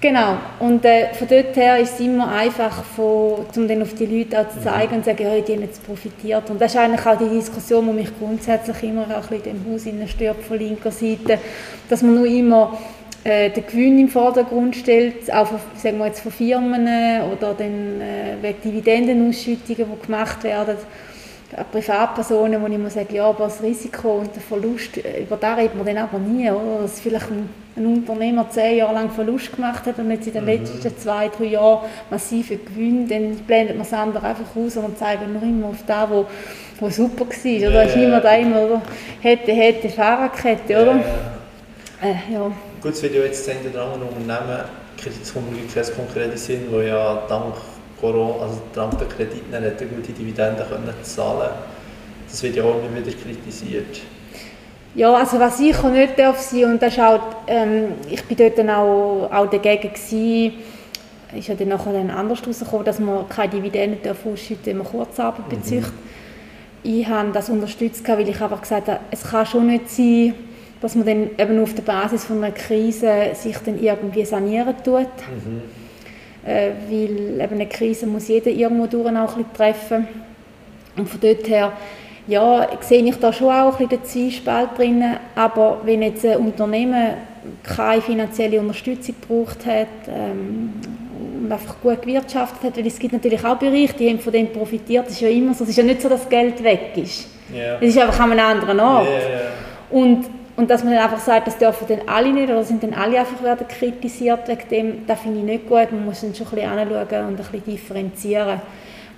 [0.00, 0.36] Genau.
[0.60, 4.40] Und äh, von dort her ist es immer einfach, von, um dann auf die Leute
[4.40, 6.48] auch zu zeigen und zu sagen, ja, die haben jetzt profitiert.
[6.50, 10.10] Und das ist eigentlich auch die Diskussion, die mich grundsätzlich immer auch in dem Haus
[10.10, 11.38] stört von linker Seite,
[11.88, 12.78] dass man nur immer
[13.24, 16.88] äh, den Gewinn im Vordergrund stellt, auch von, sagen wir jetzt von Firmen
[17.32, 20.76] oder den, äh, wegen Dividendenausschüttungen, die gemacht werden
[21.72, 25.56] Privatpersonen, wo ich immer sage, ja, aber das Risiko und der Verlust, äh, über das
[25.56, 26.82] reden wir dann aber nie, oder?
[26.82, 30.42] Dass vielleicht ein, ein, Unternehmer zehn Jahre lang Verlust gemacht hat und jetzt in den
[30.42, 30.50] mhm.
[30.50, 35.26] letzten zwei, drei Jahren massive Gewinne, dann blendet man das andere einfach aus und zeigt
[35.26, 36.26] nur immer auf das, wo,
[36.80, 37.70] wo super war, oder?
[37.70, 37.82] Yeah.
[37.84, 38.82] ist immer da immer, oder?
[39.22, 40.96] Hätte, hätte, Fahrradkette, oder?
[40.96, 41.02] Yeah.
[42.02, 42.52] Äh, ja.
[42.82, 44.64] Gut, wird ja jetzt ein oder andere Unternehmen,
[45.96, 47.54] konkretes Sinn, wo ja dank
[48.00, 51.50] Corona, also dank der Kredite nicht eine gute Dividende können zahlen
[52.28, 54.00] Das wird ja auch immer wieder kritisiert.
[54.94, 58.36] Ja, also was ich auch nicht darf sein, und das ist auch, ähm, ich bin
[58.36, 60.54] dort dann auch, auch dagegen gewesen,
[61.36, 64.86] ist ja dann nachher dann anders herausgekommen, dass man keine Dividenden darf ausschütten, wenn man
[64.86, 65.56] Kurzarbeit mhm.
[65.56, 65.84] bezieht.
[66.82, 70.34] Ich habe das unterstützt, weil ich einfach gesagt habe, es kann schon nicht sein,
[70.80, 75.00] dass man dann eben auf der Basis von einer Krise sich dann irgendwie sanieren tut.
[75.00, 75.77] Mhm
[76.48, 80.08] äh, weil eben eine Krise muss jeder irgendwo durch auch ein treffen.
[80.96, 81.72] Und von dort her
[82.26, 85.02] ja, sehe ich da schon auch ein bisschen den Zwiespalt drin,
[85.34, 87.14] aber wenn jetzt ein Unternehmen
[87.62, 90.74] keine finanzielle Unterstützung gebraucht hat ähm,
[91.42, 94.52] und einfach gut gewirtschaftet hat, weil es gibt natürlich auch Bereiche, die haben von dem
[94.52, 97.28] profitiert, das ist ja immer so, es ist ja nicht so, dass Geld weg ist.
[97.54, 97.78] Yeah.
[97.80, 99.08] Es ist einfach an einem anderen Ort.
[99.08, 99.50] Yeah.
[99.90, 100.26] Und
[100.58, 103.20] und dass man dann einfach sagt, das dürfen dann alle nicht oder sind dann alle
[103.20, 105.92] einfach werden kritisiert wegen dem, das finde ich nicht gut.
[105.92, 108.60] Man muss dann schon ein bisschen anschauen und ein bisschen differenzieren.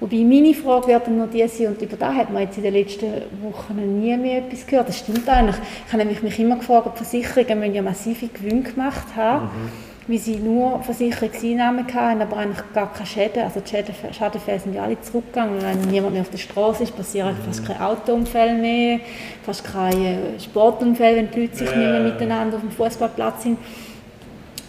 [0.00, 2.62] Wobei meine Frage wird dann nur die sein, und über das hat man jetzt in
[2.62, 3.06] den letzten
[3.40, 4.88] Wochen nie mehr etwas gehört.
[4.88, 5.56] Das stimmt eigentlich.
[5.86, 9.46] Ich habe mich immer gefragt, ob Versicherungen müssen ja massive Gewinne gemacht haben.
[9.46, 13.42] Mhm wie sie nur Versicherungseinnahmen hatten, aber eigentlich gar keine Schäden.
[13.42, 15.62] Also die Schäden, Schadenfälle sind ja alle zurückgegangen.
[15.62, 19.00] Wenn niemand mehr auf der Straße ist, passieren fast keine Autounfälle mehr,
[19.44, 21.76] fast keine Sportunfälle, wenn die Leute sich ja.
[21.76, 23.58] nicht mehr miteinander auf dem Fußballplatz sind.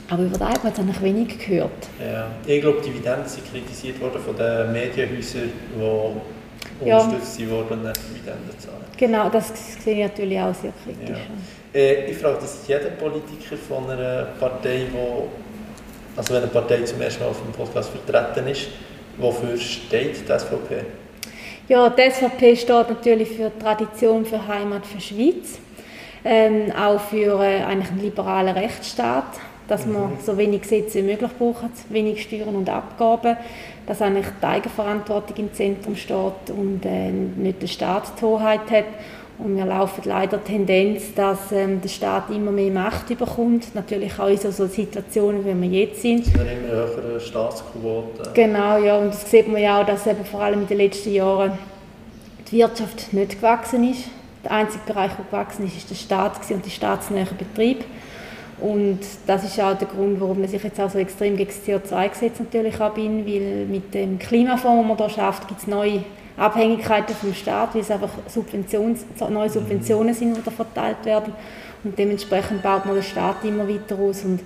[0.09, 1.71] Aber über das hat man jetzt eigentlich wenig gehört.
[1.99, 2.27] Ja.
[2.45, 5.49] Ich glaube, Dividenden sind kritisiert worden von den Medienhäusern,
[6.83, 6.97] die ja.
[6.97, 8.83] unterstützt wurden, Dividenden zu zahlen.
[8.97, 11.17] Genau, das sehe ich natürlich auch sehr kritisch.
[11.17, 11.60] Ja.
[11.73, 15.29] Äh, ich frage, das ist jeder Politiker von einer Partei, wo,
[16.15, 18.67] also wenn eine Partei zum ersten Mal auf dem Podcast vertreten ist,
[19.17, 20.83] wofür steht die SVP?
[21.67, 25.59] Ja, die SVP steht natürlich für Tradition, für Heimat, für Schweiz.
[26.23, 29.93] Ähm, auch für äh, eigentlich einen liberalen Rechtsstaat, dass mhm.
[29.93, 33.37] man so wenig Gesetze wie möglich braucht, wenig Steuern und Abgaben,
[33.87, 38.85] dass eigentlich die Eigenverantwortung im Zentrum steht und äh, nicht der Staat die Hoheit hat
[39.43, 43.73] und wir laufen leider Tendenz, dass ähm, der Staat immer mehr Macht bekommt.
[43.73, 46.27] Natürlich auch in so, so Situationen, wie wir jetzt sind.
[46.27, 48.33] Es sind immer höhere Staatsquoten.
[48.33, 48.97] Genau, ja.
[48.97, 51.57] Und das sieht man ja auch, dass eben vor allem in den letzten Jahren
[52.51, 54.03] die Wirtschaft nicht gewachsen ist.
[54.43, 57.83] Der einzige Bereich, der gewachsen ist, ist der Staat und der staatsnähe Betrieb.
[58.61, 62.39] Und das ist auch der Grund, warum ich jetzt auch so extrem gegen das CO2-Gesetz
[62.39, 66.03] natürlich auch bin, weil mit dem Klimafonds, den man hier schafft, gibt es neue
[66.37, 71.33] Abhängigkeiten vom Staat, weil es einfach Subventions, neue Subventionen sind, die da verteilt werden.
[71.83, 74.23] Und dementsprechend baut man den Staat immer weiter aus.
[74.23, 74.41] Und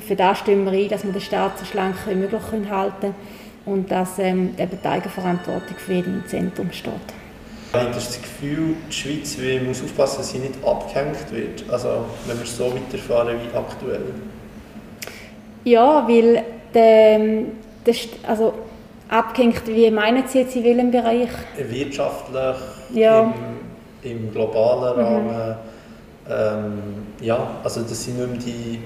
[0.00, 3.14] für das stimmen wir ein, dass wir den Staat so schlank wie möglich halten können
[3.64, 7.21] und dass ähm, eben die Eigenverantwortung für jeden im Zentrum steht.
[7.74, 11.64] Ich habe das Gefühl, die Schweiz muss aufpassen, dass sie nicht abgehängt wird.
[11.70, 14.04] Also wenn wir so weiterfahren wie aktuell.
[15.64, 17.18] Ja, weil der,
[17.86, 17.94] der,
[18.28, 18.52] also
[19.08, 21.30] abgehängt, wie meinen Sie jetzt in welchem Bereich?
[21.56, 22.56] Wirtschaftlich,
[22.92, 23.32] ja.
[24.02, 25.06] im, im globalen mhm.
[25.06, 25.56] Rahmen.
[26.28, 26.82] Ähm,
[27.22, 28.80] ja, also das sind nicht mehr die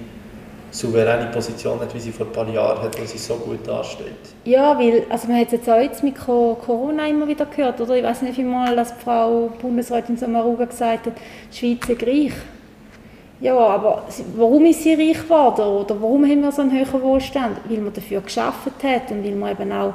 [0.76, 4.06] souveräne Position wie sie vor ein paar Jahren hat, wo sie so gut dasteht.
[4.44, 7.96] Ja, weil also man hat es jetzt auch jetzt mit Corona immer wieder gehört, oder?
[7.96, 11.14] Ich weiß nicht, wie mal dass Frau Bundesrätin Sommaruga gesagt hat,
[11.52, 12.32] die Schweiz ist reich.
[13.40, 14.04] Ja, aber
[14.36, 17.58] warum ist sie reich geworden oder warum haben wir so einen höheren Wohlstand?
[17.68, 19.94] Weil man dafür geschafft hat und weil man eben auch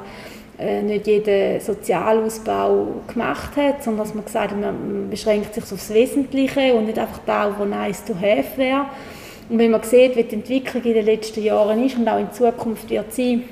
[0.58, 5.92] äh, nicht jeden Sozialausbau gemacht hat, sondern dass man gesagt hat, man beschränkt sich aufs
[5.92, 8.86] Wesentliche und nicht einfach da, wo nice to have wäre.
[9.48, 12.32] Und wenn man sieht, wie die Entwicklung in den letzten Jahren ist und auch in
[12.32, 13.44] Zukunft wird sein,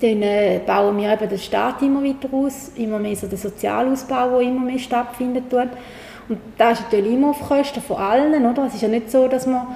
[0.00, 4.38] dann äh, bauen wir eben den Staat immer weiter aus, immer mehr so den Sozialausbau,
[4.38, 5.44] der immer mehr stattfindet.
[5.52, 8.66] Und das ist natürlich immer auf Kosten von allen, oder?
[8.66, 9.68] Es ist ja nicht so, dass man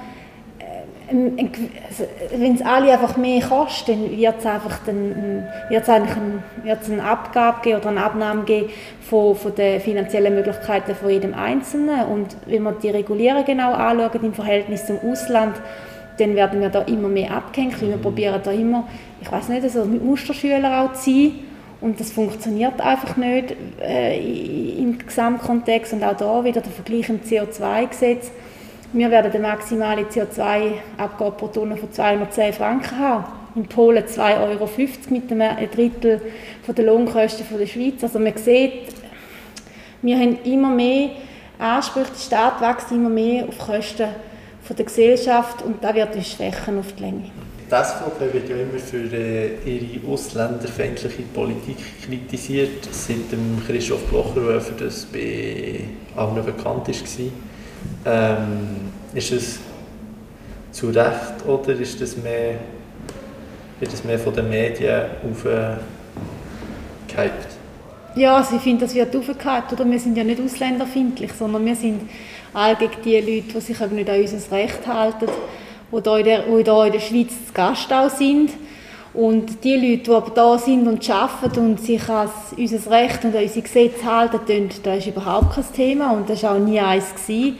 [1.11, 6.89] wenn es alle einfach mehr kostet, dann wird es einfach dann, wird's eigentlich ein, wird's
[6.89, 8.69] eine Abgabe geben oder eine Abnahme geben
[9.01, 12.05] von, von den finanziellen Möglichkeiten von jedem Einzelnen.
[12.05, 15.55] Und wenn man die Regulierung genau anschaut im Verhältnis zum Ausland,
[16.17, 18.87] dann werden wir da immer mehr abgehängt, wir probieren da immer,
[19.21, 21.31] ich weiß nicht, also mit Musterschülern auch zu sein
[21.81, 27.21] und das funktioniert einfach nicht äh, im Gesamtkontext und auch da wieder der Vergleich im
[27.21, 28.31] CO2-Gesetz.
[28.93, 33.25] Wir werden eine maximale CO2-Abgabe pro Tonne von 210 Franken haben.
[33.55, 34.69] In Polen 2,50 Euro
[35.09, 36.21] mit einem Drittel
[36.67, 38.03] der Lohnkosten der Schweiz.
[38.03, 38.93] Also man sieht,
[40.01, 41.11] wir haben immer mehr
[41.59, 44.07] Ansprüche, der Staat wächst immer mehr auf Kosten
[44.69, 47.31] der Gesellschaft und da wird uns schwächen auf die Länge.
[47.69, 54.61] Die SVP wird ja immer für äh, ihre ausländerfeindliche Politik kritisiert, seit dem Christoph Blocher,
[54.79, 55.81] das bei
[56.15, 57.31] allen bekannt war.
[58.05, 59.59] Ähm, ist es
[60.71, 62.55] zu Recht oder ist das mehr,
[63.79, 65.79] wird das mehr von den Medien aufgehypt?
[68.15, 69.73] Ja, also ich finde, das wird aufgehypt.
[69.73, 69.89] Oder?
[69.89, 72.09] Wir sind ja nicht ausländerfindlich, sondern wir sind
[72.53, 75.27] all gegen die Leute, die sich nicht an unser Recht halten
[75.91, 78.51] die hier in der, in der Schweiz zu Gast auch sind.
[79.13, 83.35] Und die Leute, die aber da sind und arbeiten und sich an unser Recht und
[83.35, 87.13] an unsere Gesetze halten, das ist überhaupt kein Thema und das war auch nie eins.
[87.13, 87.57] Gewesen.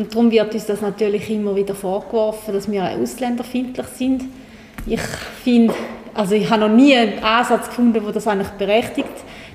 [0.00, 4.24] Und darum wird uns das natürlich immer wieder vorgeworfen, dass wir ausländerfindlich sind.
[4.86, 5.00] Ich
[5.44, 5.74] finde,
[6.14, 9.10] also ich habe noch nie einen Ansatz gefunden, wo das eigentlich berechtigt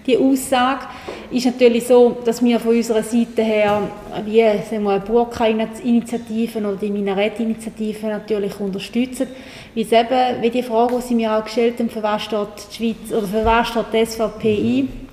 [0.05, 0.86] die Aussage
[1.31, 3.89] ist natürlich so, dass wir von unserer Seite her
[4.23, 9.29] wie sagen Burka-Initiativen oder die Minarett-Initiativen natürlich unterstützen.
[9.73, 12.75] Wie, eben, wie die Frage, die Sie mir auch gestellt haben, für was steht die
[12.75, 15.08] Schweiz oder für was steht die SVP ein,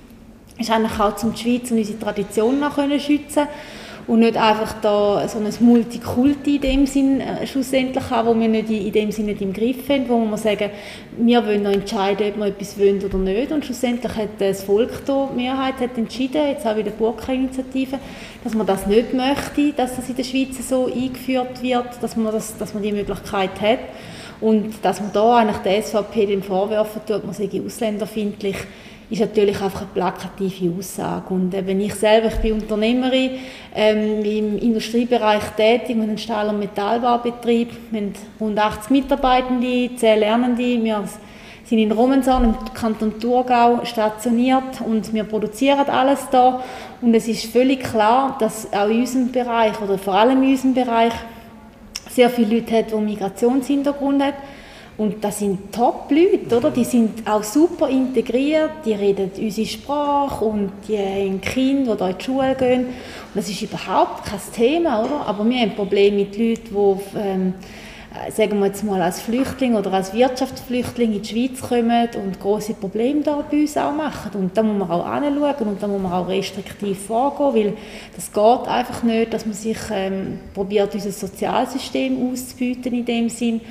[0.59, 3.47] ist eigentlich auch, um die Schweiz und unsere Tradition noch schützen
[4.07, 8.49] und nicht einfach da so ein Multikulti in dem Sinn äh, schlussendlich haben, wo wir
[8.49, 10.69] nicht in, dem Sinne nicht im Griff haben, wo wir sagen,
[11.17, 13.51] wir wollen noch entscheiden, ob wir etwas wollen oder nicht.
[13.51, 17.97] Und schlussendlich hat das Volk da, die Mehrheit hat entschieden, jetzt auch wieder die Burka-Initiative,
[18.43, 22.33] dass man das nicht möchte, dass das in der Schweiz so eingeführt wird, dass man,
[22.33, 23.79] das, dass man die Möglichkeit hat.
[24.41, 28.57] Und dass man da eigentlich der SVP den vorwerfen tut, man sei ausländerfindlich,
[29.09, 31.33] ist natürlich einfach eine plakative Aussage.
[31.33, 33.31] Und eben ich selber, ich bin Unternehmerin,
[33.75, 40.19] ähm, im Industriebereich tätig, wir einen Stahl- und Metallbaubetrieb, wir haben rund 80 Mitarbeitende, 10
[40.19, 41.03] Lernende, wir
[41.65, 46.61] sind in Romanshorn im Kanton Thurgau stationiert und wir produzieren alles da
[47.01, 50.73] und es ist völlig klar, dass auch in unserem Bereich oder vor allem in unserem
[50.73, 51.13] Bereich
[52.09, 54.33] sehr viele Leute hat, die Migrationshintergrund haben
[54.95, 56.69] und das sind Top-Leute, oder?
[56.69, 62.11] Die sind auch super integriert, die reden unsere Sprache und die haben Kinder, die hier
[62.11, 62.85] in die Schule gehen.
[62.85, 62.93] Und
[63.33, 65.25] das ist überhaupt kein Thema, oder?
[65.25, 67.82] Aber wir haben Probleme mit Leuten, die ähm, äh,
[68.31, 72.73] sagen wir jetzt mal als Flüchtling oder als Wirtschaftsflüchtling in die Schweiz kommen und große
[72.73, 74.31] Probleme da bei uns auch machen.
[74.33, 77.73] Und da muss man auch anschauen und da muss man auch restriktiv vorgehen, weil
[78.15, 83.61] das geht einfach nicht, dass man sich ähm, probiert, unser Sozialsystem auszubieten in dem Sinn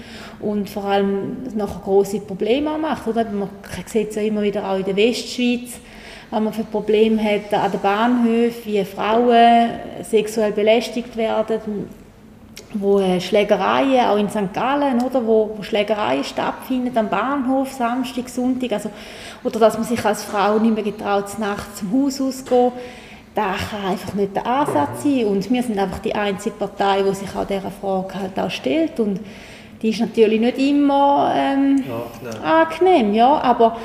[0.40, 3.06] und vor allem nachher große Probleme auch macht.
[3.06, 3.24] Oder?
[3.24, 3.48] Man
[3.86, 5.80] sieht es ja immer wieder auch in der Westschweiz,
[6.30, 9.70] wenn man für Probleme hat an den Bahnhöfen, wie Frauen
[10.02, 11.60] sexuell belästigt werden,
[12.74, 14.52] wo äh, Schlägereien, auch in St.
[14.52, 18.90] Gallen, oder, wo, wo Schlägereien stattfinden am Bahnhof, Samstag, Sonntag, also,
[19.44, 22.72] oder dass man sich als Frau nicht mehr getraut, nachts zum Haus auszugehen,
[23.34, 27.14] das kann einfach nicht der Ansatz sein und wir sind einfach die einzige Partei, die
[27.14, 29.20] sich auch dieser Frage halt auch stellt und
[29.80, 31.82] die ist natürlich nicht immer ähm,
[32.22, 32.44] angenehm.
[32.44, 33.78] angenehm, ja, aber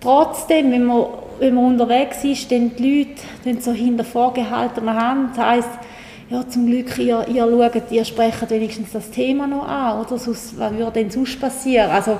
[0.00, 1.06] trotzdem, wenn man,
[1.38, 5.70] wenn man unterwegs ist, dann die Leute dann so hinter vorgehaltener Hand, das heisst,
[6.32, 10.18] ja, zum Glück, ihr, ihr schaut, ihr sprecht wenigstens das Thema noch an, oder?
[10.18, 11.90] Sonst, was würde denn sonst passieren?
[11.90, 12.18] Also,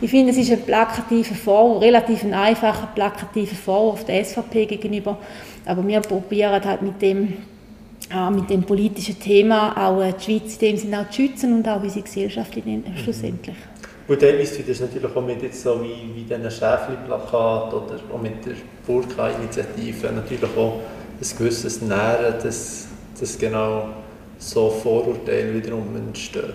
[0.00, 5.18] ich finde, es ist ein plakativer Vorwurf, relativ ein einfacher plakativer Vorwurf der SVP gegenüber,
[5.66, 7.32] aber wir probieren halt mit dem,
[8.14, 11.52] äh, mit dem politischen Thema auch äh, die Schweiz in dem Sinne auch zu schützen
[11.54, 12.96] und auch unsere Gesellschaft in den, mhm.
[12.96, 13.56] schlussendlich.
[14.06, 18.22] Und dann ist das natürlich auch mit jetzt so wie, wie diesen Schäfli-Plakat oder auch
[18.22, 18.54] mit der
[18.86, 20.80] Burka-Initiative natürlich auch
[21.20, 22.87] ein gewisses Nähren, das
[23.20, 23.88] dass genau
[24.38, 26.52] so Vorurteile wiederum entstehen.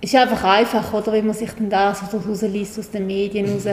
[0.00, 3.64] Es ist einfach einfach, oder, wenn man sich dann das rausliest aus den Medien raus,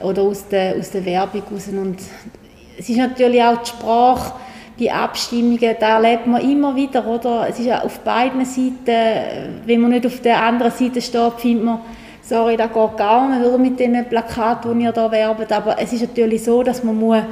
[0.00, 1.68] oder aus der, aus der Werbung raus.
[1.68, 1.96] Und
[2.78, 4.34] es ist natürlich auch die Sprache,
[4.78, 7.48] die Abstimmungen, da erlebt man immer wieder, oder?
[7.48, 11.64] Es ist ja auf beiden Seiten, wenn man nicht auf der anderen Seite steht, findet
[11.64, 11.80] man,
[12.28, 15.52] sorry, das geht gar nicht, oder, mit den Plakaten, die ihr da werbt.
[15.52, 17.22] Aber es ist natürlich so, dass man muss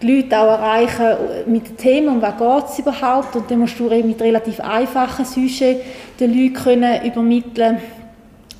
[0.00, 3.36] die Leute auch erreichen mit dem Thema, um was geht es überhaupt.
[3.36, 5.80] Und dann musst du mit relativ einfachen Sujets
[6.18, 7.78] den Leuten können übermitteln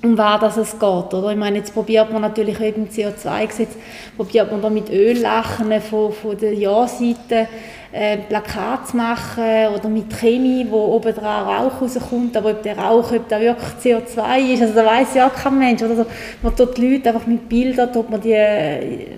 [0.02, 0.82] um wer das es geht.
[0.82, 1.30] Oder?
[1.30, 3.70] Ich meine, jetzt probiert man natürlich eben CO2-Gesetz,
[4.16, 7.48] probiert man da mit Öllachen von, von der Ja-Seite
[7.92, 12.78] äh, Plakat zu machen oder mit Chemie, wo oben dran Rauch rauskommt, aber ob der
[12.78, 15.82] Rauch, ob der wirklich CO2 ist, also da weiß ja kein Mensch.
[15.82, 16.06] Oder so.
[16.42, 19.08] Man tut die Leute einfach mit Bildern, tut man die äh,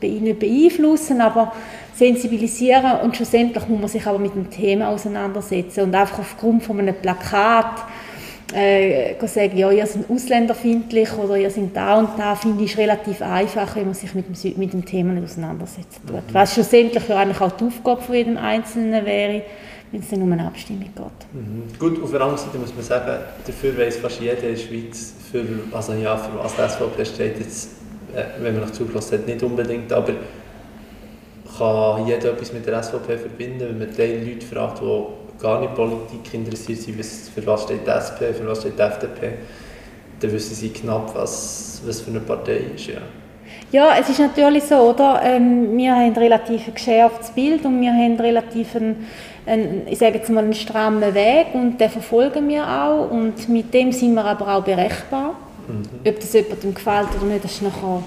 [0.00, 1.52] nicht beeinflussen, aber
[1.94, 6.80] sensibilisieren und schlussendlich muss man sich aber mit dem Thema auseinandersetzen und einfach aufgrund von
[6.80, 7.84] einem Plakat
[8.54, 13.22] äh, sagen, ja, ihr seid ausländerfindlich oder ihr seid da und da, finde ich relativ
[13.22, 16.16] einfach, wenn man sich mit dem, mit dem Thema nicht auseinandersetzen tut.
[16.16, 16.34] Mhm.
[16.34, 19.42] Was schlussendlich ja eigentlich auch die Aufgabe von jedem Einzelnen wäre,
[19.90, 20.96] wenn es dann um eine Abstimmung geht.
[21.32, 21.78] Mhm.
[21.78, 25.14] Gut, auf der anderen Seite muss man sagen, dafür weiß fast jeder in der Schweiz,
[25.30, 27.70] für, also ja, für was die SVP steht, jetzt,
[28.14, 30.12] äh, wenn man noch zugelassen hat, nicht unbedingt, aber
[31.58, 35.74] kann jeder etwas mit der SVP verbinden, wenn man die Leute fragt, die gar nicht
[35.74, 39.32] Politik interessiert sind, für was steht die SP, für was steht die FDP,
[40.20, 42.86] dann wissen sie knapp, was, was für eine Partei ist.
[42.86, 43.00] Ja.
[43.72, 45.20] Ja, es ist natürlich so, oder?
[45.24, 49.06] Ähm, wir haben ein relativ geschärftes Bild und wir haben relativ einen,
[49.46, 53.72] einen, ich sage jetzt mal einen strammen Weg und den verfolgen wir auch und mit
[53.72, 55.34] dem sind wir aber auch berechenbar.
[55.68, 56.06] Mhm.
[56.06, 58.02] Ob das jemandem gefällt oder nicht, das ist nachher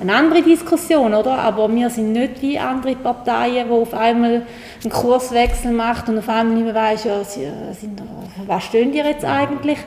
[0.00, 1.38] eine andere Diskussion, oder?
[1.38, 4.42] Aber wir sind nicht wie andere Parteien, die auf einmal
[4.82, 8.02] einen Kurswechsel machen und auf einmal nicht mehr weiss, ja, sind,
[8.46, 9.78] was stehen die jetzt eigentlich?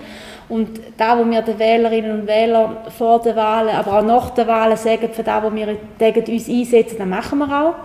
[0.49, 4.47] Und da, wo wir den Wählerinnen und Wählern vor den Wahlen, aber auch nach den
[4.47, 7.75] Wahlen sagen, für das, wo wir gegen uns einsetzen, das machen wir auch.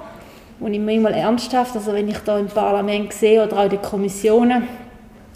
[0.60, 3.82] Und immer mal ernsthaft, also wenn ich da im Parlament sehe oder auch in den
[3.82, 4.68] Kommissionen,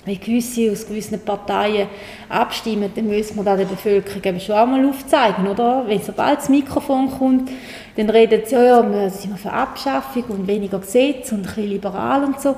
[0.04, 1.88] wie gewisse aus gewissen Parteien
[2.28, 5.84] abstimmen, dann müssen wir das der Bevölkerung eben schon einmal aufzeigen, oder?
[5.86, 7.50] Wenn sobald das Mikrofon kommt,
[7.96, 11.68] dann reden sie, ja, ja, wir sind für Abschaffung und weniger Gesetz und ein bisschen
[11.68, 12.56] liberal und so.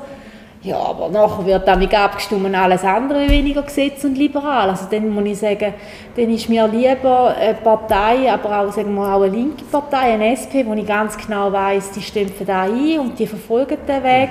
[0.65, 4.71] Ja, aber nachher wird damit abgestimmt alles andere weniger Gesetz und liberal.
[4.71, 5.75] Also dann muss ich sagen,
[6.17, 10.31] dann ist mir lieber eine Partei, aber auch, sagen wir, auch eine linke Partei, eine
[10.33, 14.31] SP, wo ich ganz genau weiß, die stimmt da ein und die verfolgen den Weg.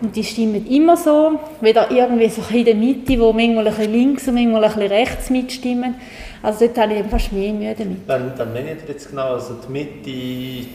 [0.00, 4.26] Und die stimmen immer so, weder irgendwie so in der Mitte, wo manchmal ein links
[4.26, 5.94] und manchmal ein rechts mitstimmen.
[6.42, 7.98] Also dort habe ich fast mehr Mühe damit.
[8.08, 9.34] Wann, wann meine ich jetzt genau?
[9.34, 10.68] Also die Mitte, die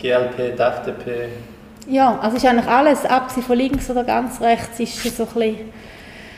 [0.00, 1.28] GLP, die FDP?
[1.90, 5.56] Ja, also ist eigentlich alles, abgesehen von links oder ganz rechts, ist so ein bisschen...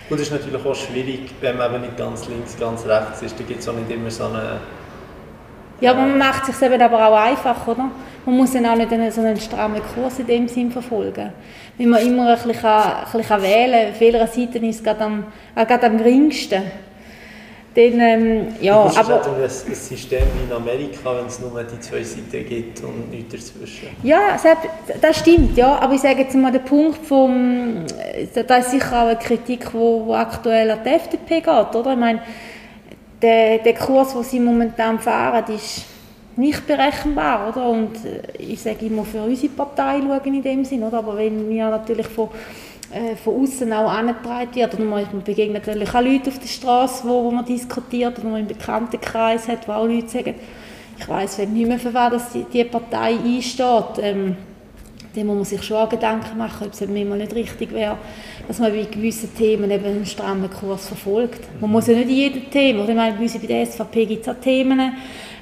[0.09, 3.39] Gut, es ist natürlich auch schwierig, wenn man eben nicht ganz links, ganz rechts ist.
[3.39, 4.61] Da gibt es auch nicht immer so eine...
[5.81, 7.91] Ja, aber man macht es sich eben aber auch einfach, oder?
[8.27, 11.33] Man muss dann auch nicht einen, so einen strammen Kurs in dem Sinn verfolgen.
[11.79, 15.05] Wenn man immer ein bisschen, ein bisschen wählen kann, auf welcher Seite ist es gerade
[15.05, 15.25] am,
[15.57, 16.63] äh, gerade am geringsten.
[17.73, 19.23] Dann, ähm, ja, das aber...
[19.25, 23.89] ein System wie in Amerika, wenn es nur die zwei Seiten gibt und nichts dazwischen.
[24.03, 24.37] Ja,
[25.01, 25.79] das stimmt, ja.
[25.79, 27.85] Aber ich sage jetzt mal, der Punkt vom...
[28.35, 31.93] Da ist sicher auch eine Kritik, wo, wo aktuell an die FDP geht, oder?
[31.93, 32.21] Ich meine,
[33.23, 35.85] der, der Kurs, den sie momentan fahren, ist
[36.37, 37.69] nicht berechenbar, oder?
[37.69, 40.99] Und äh, ich sage immer, für unsere Partei schauen in dem Sinn, oder?
[40.99, 42.31] Aber wenn wir natürlich von,
[42.93, 47.07] äh, von außen auch angetragen wird, oder man begegnet natürlich auch Leute auf der Straße,
[47.07, 50.35] wo, wo man diskutiert, oder man einen Bekanntenkreis hat, wo auch Leute sagen,
[50.99, 53.99] ich weiß nicht mehr, für was die, die Partei einsteht.
[54.03, 54.37] Ähm,
[55.15, 57.97] dann muss man sich schon Gedanken machen, ob es manchmal nicht richtig wäre,
[58.47, 61.41] dass man bei gewissen Themen eben einen strammen Kurs verfolgt.
[61.61, 64.41] Man muss ja nicht in jedem Thema, ich meine, bei der SVP gibt es auch
[64.41, 64.93] Themen,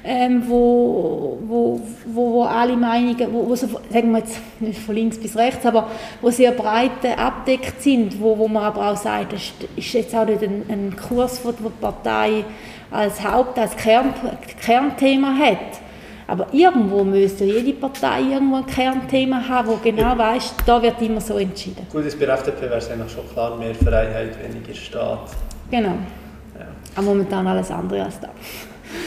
[0.03, 4.95] ähm, wo, wo, wo, wo alle Meinungen, wo, wo so, sagen wir jetzt nicht von
[4.95, 5.89] links bis rechts, aber
[6.21, 10.25] wo sehr breit abdeckt sind, wo, wo man aber auch sagt, das ist jetzt auch
[10.25, 12.45] nicht ein, ein Kurs, den die Partei
[12.91, 14.13] als Haupt-, als Kern,
[14.61, 15.79] Kernthema hat.
[16.27, 21.21] Aber irgendwo müsste jede Partei irgendwo ein Kernthema haben, wo genau weiß, da wird immer
[21.21, 21.87] so entschieden.
[21.91, 25.31] Gut, das bei der FDP wäre es eigentlich schon klar, mehr Freiheit, weniger Staat.
[25.71, 25.89] Genau.
[25.89, 26.67] Ja.
[26.95, 28.29] Aber momentan alles andere als das.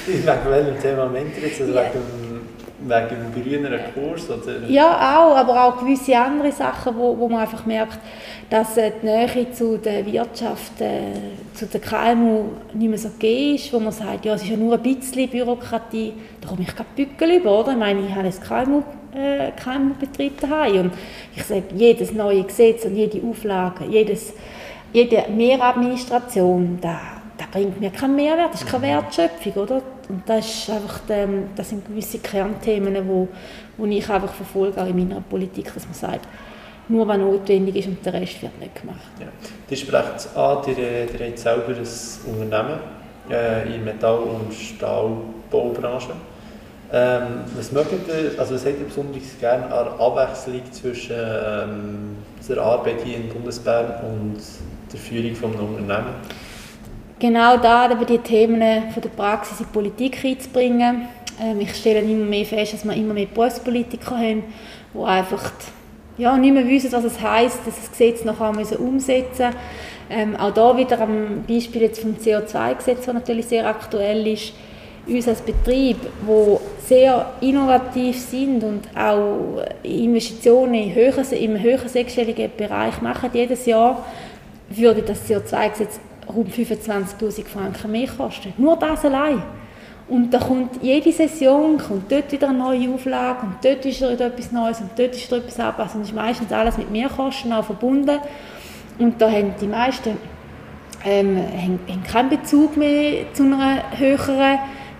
[0.06, 1.60] Wegen welchem Thema meint ihr jetzt?
[1.60, 1.84] Also yeah.
[1.92, 4.28] wegen, wegen dem grüneren Kurs?
[4.28, 4.68] Oder?
[4.68, 7.98] Ja, auch, aber auch gewisse andere Sachen, wo, wo man einfach merkt,
[8.50, 13.54] dass äh, die Nähe zu der Wirtschaft, äh, zu der KMU nicht mehr so gegeben
[13.54, 16.74] ist, wo man sagt, ja, es ist ja nur ein bisschen Bürokratie, da komme ich
[16.74, 17.72] gerade Bückel über, oder?
[17.72, 18.82] Ich meine, ich habe ein KMU,
[19.14, 20.92] äh, KMU-Betrieb daheim und
[21.36, 24.34] ich sage, jedes neue Gesetz und jede Auflage, jedes,
[24.92, 26.98] jede Mehradministration, da
[27.38, 29.82] das bringt mir keinen Mehrwert, das ist keine Wertschöpfung, oder?
[30.09, 33.28] Und das, ist einfach, ähm, das sind gewisse Kernthemen, die wo,
[33.76, 36.26] wo ich einfach verfolge, auch in meiner Politik, dass man sagt,
[36.88, 38.98] nur was notwendig ist und der Rest wird nicht gemacht.
[39.20, 39.26] Ja.
[39.70, 42.78] Die sprechen an, die, die haben selber ein Unternehmen
[43.30, 46.12] äh, in Metall- und Stahlbaubranche.
[46.94, 52.59] Ähm, was mögt ihr, also was hättet ihr besonders gerne an Abwechslung zwischen ähm, der
[52.59, 54.38] Arbeit hier in Bundesbern und
[54.92, 56.28] der Führung des Unternehmens?
[57.23, 61.07] Genau da eben die Themen von der Praxis in die Politik einzubringen.
[61.41, 64.43] Ähm, ich stelle immer mehr fest, dass wir immer mehr Berufspolitiker haben,
[64.93, 65.53] die einfach
[66.18, 69.57] ja, nicht mehr wissen, was es heisst, dass das Gesetz noch umsetzen müssen.
[70.11, 74.53] Ähm, auch da wieder am Beispiel jetzt vom CO2-Gesetz, das natürlich sehr aktuell ist,
[75.07, 75.97] uns als Betrieb,
[76.27, 83.64] wo sehr innovativ sind und auch Investitionen in höheren, im höheren sechsstelligen Bereich machen jedes
[83.66, 84.05] Jahr,
[84.68, 88.53] würde das CO2-Gesetz rund 25'000 Franken mehr kosten.
[88.59, 89.43] Nur das allein.
[90.09, 94.27] Und da kommt jede Session kommt dort wieder eine neue Auflage und dort ist wieder
[94.27, 96.01] etwas Neues und dort ist wieder etwas Anpassung.
[96.01, 98.18] Und ist meistens alles mit Mehrkosten auch verbunden.
[98.99, 100.18] Und da haben die meisten
[101.05, 104.59] ähm, haben, haben keinen Bezug mehr zu einer höheren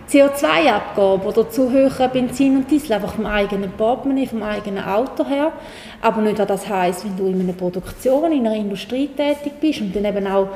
[0.09, 5.53] CO2-Abgabe oder zu höheren Benzin und Diesel, einfach vom eigenen Portemonnaie, vom eigenen Auto her.
[6.01, 9.81] Aber nicht, dass das heisst, wenn du in einer Produktion, in einer Industrie tätig bist
[9.81, 10.49] und dann eben auch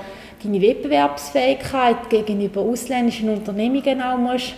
[0.46, 4.54] deine Wettbewerbsfähigkeit gegenüber ausländischen Unternehmungen auch musst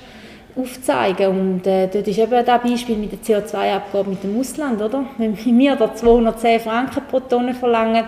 [0.59, 1.29] aufzeigen.
[1.29, 5.05] Und äh, dort ist eben das Beispiel mit der CO2-Abgabe mit dem Ausland, oder?
[5.17, 8.05] Wenn wir da 210 Franken pro Tonne verlangen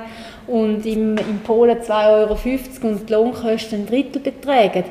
[0.47, 4.85] und im, in Polen 2,50 Euro und die Lohnkosten ein Drittel betragen,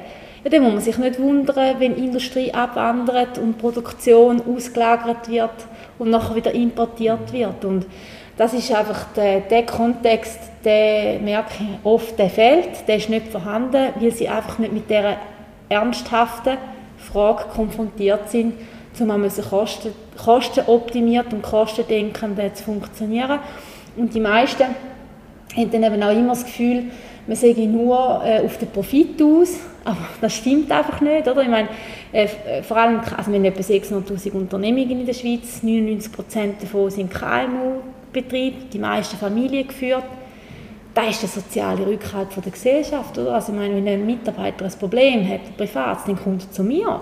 [0.43, 5.51] ja, dann muss man sich nicht wundern, wenn Industrie abwandert und Produktion ausgelagert wird
[5.97, 7.65] und nachher wieder importiert wird.
[7.65, 7.85] Und
[8.39, 13.27] das ist einfach der, der Kontext, der merke ich oft, der fehlt, der ist nicht
[13.27, 15.17] vorhanden, weil sie einfach nicht mit dieser
[15.67, 16.57] ernsthaften
[16.97, 18.53] Frage konfrontiert sind,
[18.97, 19.09] um
[19.49, 23.39] Kosten, Kosten optimiert und kostendenkend zu funktionieren.
[23.97, 26.85] Und die meisten haben dann eben auch immer das Gefühl,
[27.27, 31.41] man sehe nur äh, auf den Profit aus, aber das stimmt einfach nicht, oder?
[31.41, 31.67] Ich meine,
[32.13, 36.89] äh, äh vor allem, also wir haben etwa 600'000 Unternehmungen in der Schweiz, 99% davon
[36.89, 37.81] sind KMU,
[38.12, 40.03] Betrieb, die meisten Familien geführt.
[40.93, 43.18] Da ist der soziale Rückhalt von der Gesellschaft.
[43.18, 43.36] Oder?
[43.36, 46.64] Also ich meine, wenn ein Mitarbeiter ein Problem hat, ein privat, dann kommt er zu
[46.64, 46.99] mir.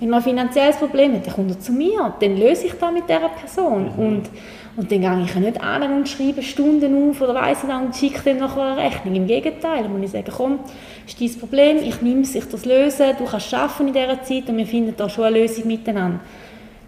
[0.00, 2.14] Wenn er ein finanzielles Problem hat, dann kommt er zu mir.
[2.18, 3.92] Dann löse ich das mit dieser Person.
[3.96, 4.04] Mhm.
[4.04, 4.30] Und,
[4.76, 8.22] und dann gehe ich nicht an und schreibe Stunden auf oder weiss nicht und schicke
[8.24, 9.14] dann nachher eine Rechnung.
[9.14, 10.60] Im Gegenteil, muss ich sagen, komm,
[11.06, 14.48] ist dein Problem, ich nehme es, ich das lösen, du kannst arbeiten in dieser Zeit
[14.48, 16.20] und wir finden da schon eine Lösung miteinander.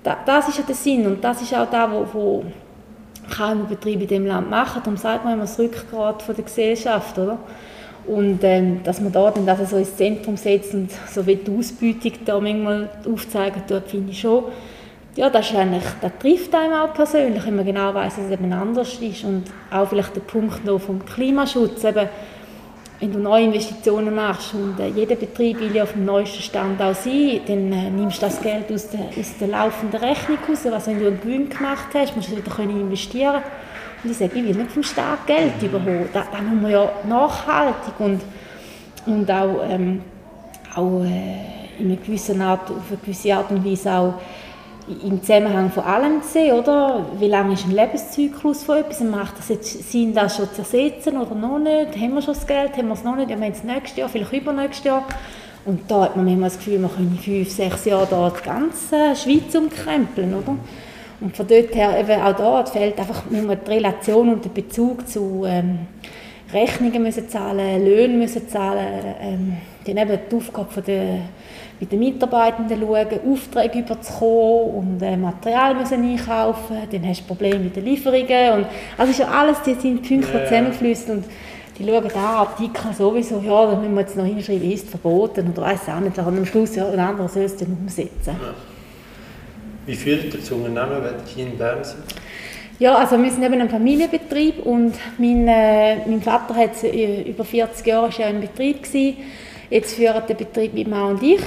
[0.03, 2.45] das ist ja der Sinn und das ist auch das, wo, wo
[3.37, 4.83] KMU-Betriebe in diesem Land machen.
[4.85, 7.39] Darum sagt man immer das Rückgrat von der Gesellschaft, oder?
[8.07, 11.51] Und ähm, dass man da dann das so ins Zentrum setzt und so wie die
[11.51, 14.45] Ausbeutung da manchmal aufzeigen tut, finde ich schon,
[15.17, 18.53] ja, das, eigentlich, das trifft einem auch persönlich, wenn man genau weiß, dass es eben
[18.53, 19.25] anders ist.
[19.25, 22.09] Und auch vielleicht der Punkt noch vom Klimaschutz, eben,
[23.05, 26.81] wenn du neue Investitionen machst und äh, jeder Betrieb will ja auf dem neuesten Stand
[26.81, 30.65] auch sein, dann äh, nimmst du das Geld aus der, aus der laufenden Rechnung raus.
[30.65, 33.43] Also wenn du einen Gewinn gemacht hast, musst du wieder können investieren
[34.03, 36.09] Und ich sage, ich will nicht vom Staat Geld überholen.
[36.15, 38.23] Da, da muss man ja nachhaltig und,
[39.05, 40.01] und auch, ähm,
[40.75, 44.15] auch äh, in einer gewissen Art, auf eine gewisse Art und Weise auch
[45.03, 47.07] im Zusammenhang von allem sehen, oder?
[47.19, 49.01] Wie lange ist ein Lebenszyklus von etwas?
[49.01, 51.97] Macht das jetzt Sinn, das schon zu ersetzen oder noch nicht?
[51.97, 52.77] Haben wir schon das Geld?
[52.77, 53.31] Haben wir es noch nicht?
[53.31, 55.05] Ja, wir haben es nächstes Jahr, vielleicht übernächstes Jahr.
[55.65, 59.17] Und da hat man manchmal das Gefühl, man könnte fünf, sechs Jahre da die ganze
[59.17, 60.57] Schweiz umkrempeln, oder?
[61.21, 65.09] Und von dort her, eben auch da fehlt einfach manchmal die Relation und der Bezug
[65.09, 65.87] zu ähm,
[66.53, 68.87] Rechnungen müssen zahlen, Löhne müssen zahlen,
[69.21, 69.57] ähm,
[69.87, 71.21] dann eben die Aufgabe von der
[71.85, 77.59] mit den Mitarbeitenden schauen, Aufträge überzukommen und äh, Material müssen einkaufen, dann hast du Probleme
[77.59, 78.67] mit den Lieferungen und
[78.97, 80.45] also ist ja alles, die sind die yeah.
[80.45, 81.25] zusammengeflossen und
[81.79, 85.63] die schauen da Artikel sowieso, ja, da müssen wir jetzt noch hinschreiben, ist verboten oder
[85.63, 88.37] weiß auch nicht, und am Schluss ja, ein anderer soll es dann umsetzen.
[88.41, 88.55] Ja.
[89.87, 92.05] Wie führt ihr das Unternehmen, wenn ihr hier in Bern sind?
[92.79, 97.45] Ja, also wir sind eben ein Familienbetrieb und mein, äh, mein Vater hat äh, über
[97.45, 99.19] 40 Jahre schon in Betrieb gewesen.
[99.71, 101.41] Jetzt führen den Betrieb mit Mann und ich.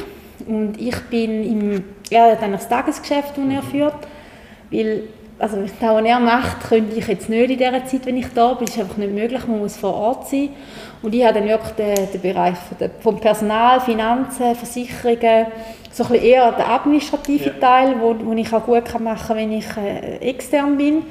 [0.47, 4.07] Und ich bin im, er hat das Tagesgeschäft, das er führt,
[4.71, 5.03] weil
[5.39, 8.53] also das, was er macht, könnte ich jetzt nicht in dieser Zeit, wenn ich da
[8.53, 8.65] bin.
[8.65, 10.49] Das ist einfach nicht möglich, man muss vor Ort sein.
[11.01, 12.55] Und ich habe dann wirklich den, den Bereich
[13.01, 15.47] vom Personal, Finanzen, Versicherungen,
[15.91, 17.59] so ein bisschen eher den administrativen ja.
[17.59, 21.03] Teil, wo, wo ich auch gut machen kann, wenn ich äh, extern bin.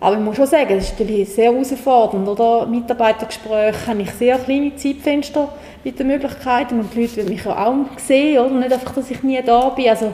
[0.00, 2.26] Aber ich muss schon sagen, das ist natürlich sehr herausfordernd.
[2.26, 2.66] Oder?
[2.66, 5.52] Mitarbeitergespräche habe ich sehr kleine Zeitfenster
[5.84, 8.54] mit den Möglichkeiten und die Leute wollen mich auch sehen, oder?
[8.54, 9.88] nicht einfach, dass ich nie da bin.
[9.88, 10.12] Also,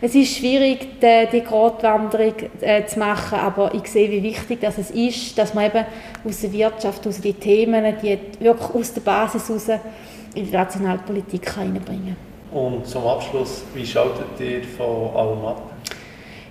[0.00, 4.78] es ist schwierig, die, die Gratwanderung äh, zu machen, aber ich sehe, wie wichtig das
[4.78, 5.84] ist, dass man eben
[6.24, 9.68] aus der Wirtschaft, aus den Themen, die wirklich aus der Basis heraus
[10.34, 12.16] in die Nationalpolitik reinbringen
[12.52, 15.62] Und zum Abschluss, wie schaltet ihr von allem ab?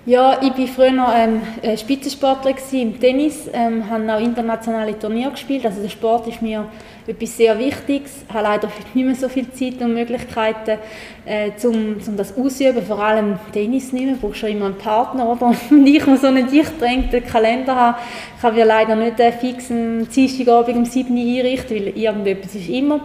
[0.08, 5.66] Ja, ich war früher ähm, Spitzensportler im Tennis, ähm, habe auch internationale Turniere gespielt.
[5.66, 6.64] Also der Sport ist mir
[7.06, 8.24] etwas sehr Wichtiges.
[8.26, 10.78] Ich habe leider nicht mehr so viel Zeit und Möglichkeiten,
[11.26, 12.82] äh, um, um das auszuüben.
[12.86, 14.14] Vor allem Tennis nicht mehr.
[14.14, 15.28] Du brauchst schon immer einen Partner.
[15.28, 15.52] Oder?
[15.70, 17.98] Und ich muss so einen dicht drängten Kalender.
[18.36, 22.70] Ich kann mir leider nicht einen fixen Dienstagabend um 7 Uhr einrichten, weil irgendetwas ist
[22.70, 23.02] immer.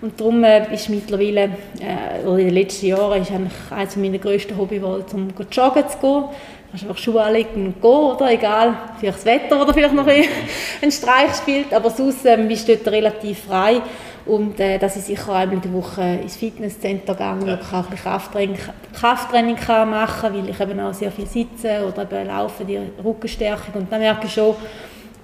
[0.00, 4.18] Und darum äh, ist mittlerweile, äh, oder in den letzten Jahren, ist eigentlich eines meiner
[4.18, 6.24] grössten Hobby, um joggen zu gehen.
[6.24, 6.30] Du
[6.70, 8.30] kannst einfach Schuhe anlegen und gehen, oder?
[8.30, 10.06] Egal, vielleicht das Wetter oder vielleicht noch
[10.82, 11.72] ein Streich spielt.
[11.72, 13.80] Aber sonst ähm, bist du dort relativ frei.
[14.26, 17.90] Und äh, dass ich sicher einmal in der Woche ins Fitnesscenter gehe, wo ich auch
[17.90, 18.58] ein Krafttraining,
[18.94, 22.80] Krafttraining kann machen kann, weil ich eben auch sehr viel sitze oder eben laufe, die
[23.04, 23.82] Rückenstärkung.
[23.82, 24.54] Und dann merke ich schon,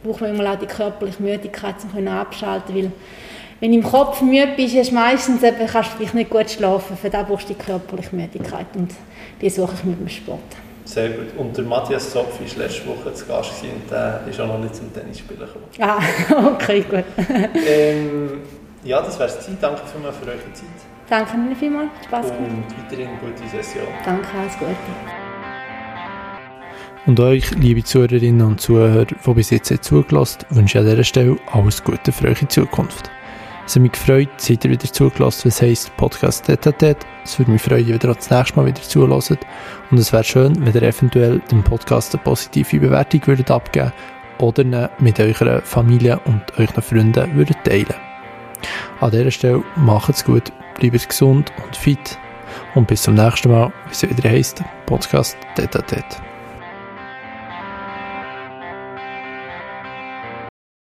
[0.02, 2.92] braucht man immer auch die körperliche Müdigkeit, um abschalten weil
[3.60, 6.50] wenn du im Kopf müde bist, hast du meistens eben, kannst du vielleicht nicht gut
[6.50, 6.96] schlafen.
[6.96, 8.90] Für das brauchst du die körperliche Müdigkeit und
[9.40, 10.40] die suche ich mit dem Sport.
[10.86, 11.26] Sehr gut.
[11.36, 14.74] Und der Matthias Zopf war letzte Woche zu Gast und der ist auch noch nicht
[14.74, 15.64] zum Tennisspielen gekommen.
[15.78, 16.00] Ah,
[16.54, 17.04] okay, gut.
[17.66, 18.40] ähm,
[18.82, 19.48] ja, das wäre es.
[19.60, 20.68] Danke vielmals für eure Zeit.
[21.08, 21.90] Danke Ihnen vielmals.
[22.06, 22.40] Spaß gemacht.
[22.40, 23.84] Und weiterhin gute Session.
[24.04, 24.74] Danke, alles Gute.
[27.06, 31.36] Und euch, liebe Zuhörerinnen und Zuhörer, die bis jetzt zugelassen wünsche ich an dieser Stelle
[31.52, 33.10] alles Gute für eure Zukunft.
[33.70, 37.62] Es hat mich gefreut, seid ihr wieder zugelassen, was heisst Podcast Tete Es würde mich
[37.62, 39.38] freuen, wenn ihr auch das nächste Mal wieder zulässt.
[39.92, 43.92] Und es wäre schön, wenn ihr eventuell dem Podcast eine positive Bewertung würdet abgeben
[44.38, 47.94] oder ihn mit eurer Familie und euren Freunden würdet teilen.
[48.98, 52.18] An dieser Stelle macht es gut, bleibt gesund und fit.
[52.74, 55.84] Und bis zum nächsten Mal, wie es wieder heisst, Podcast Tete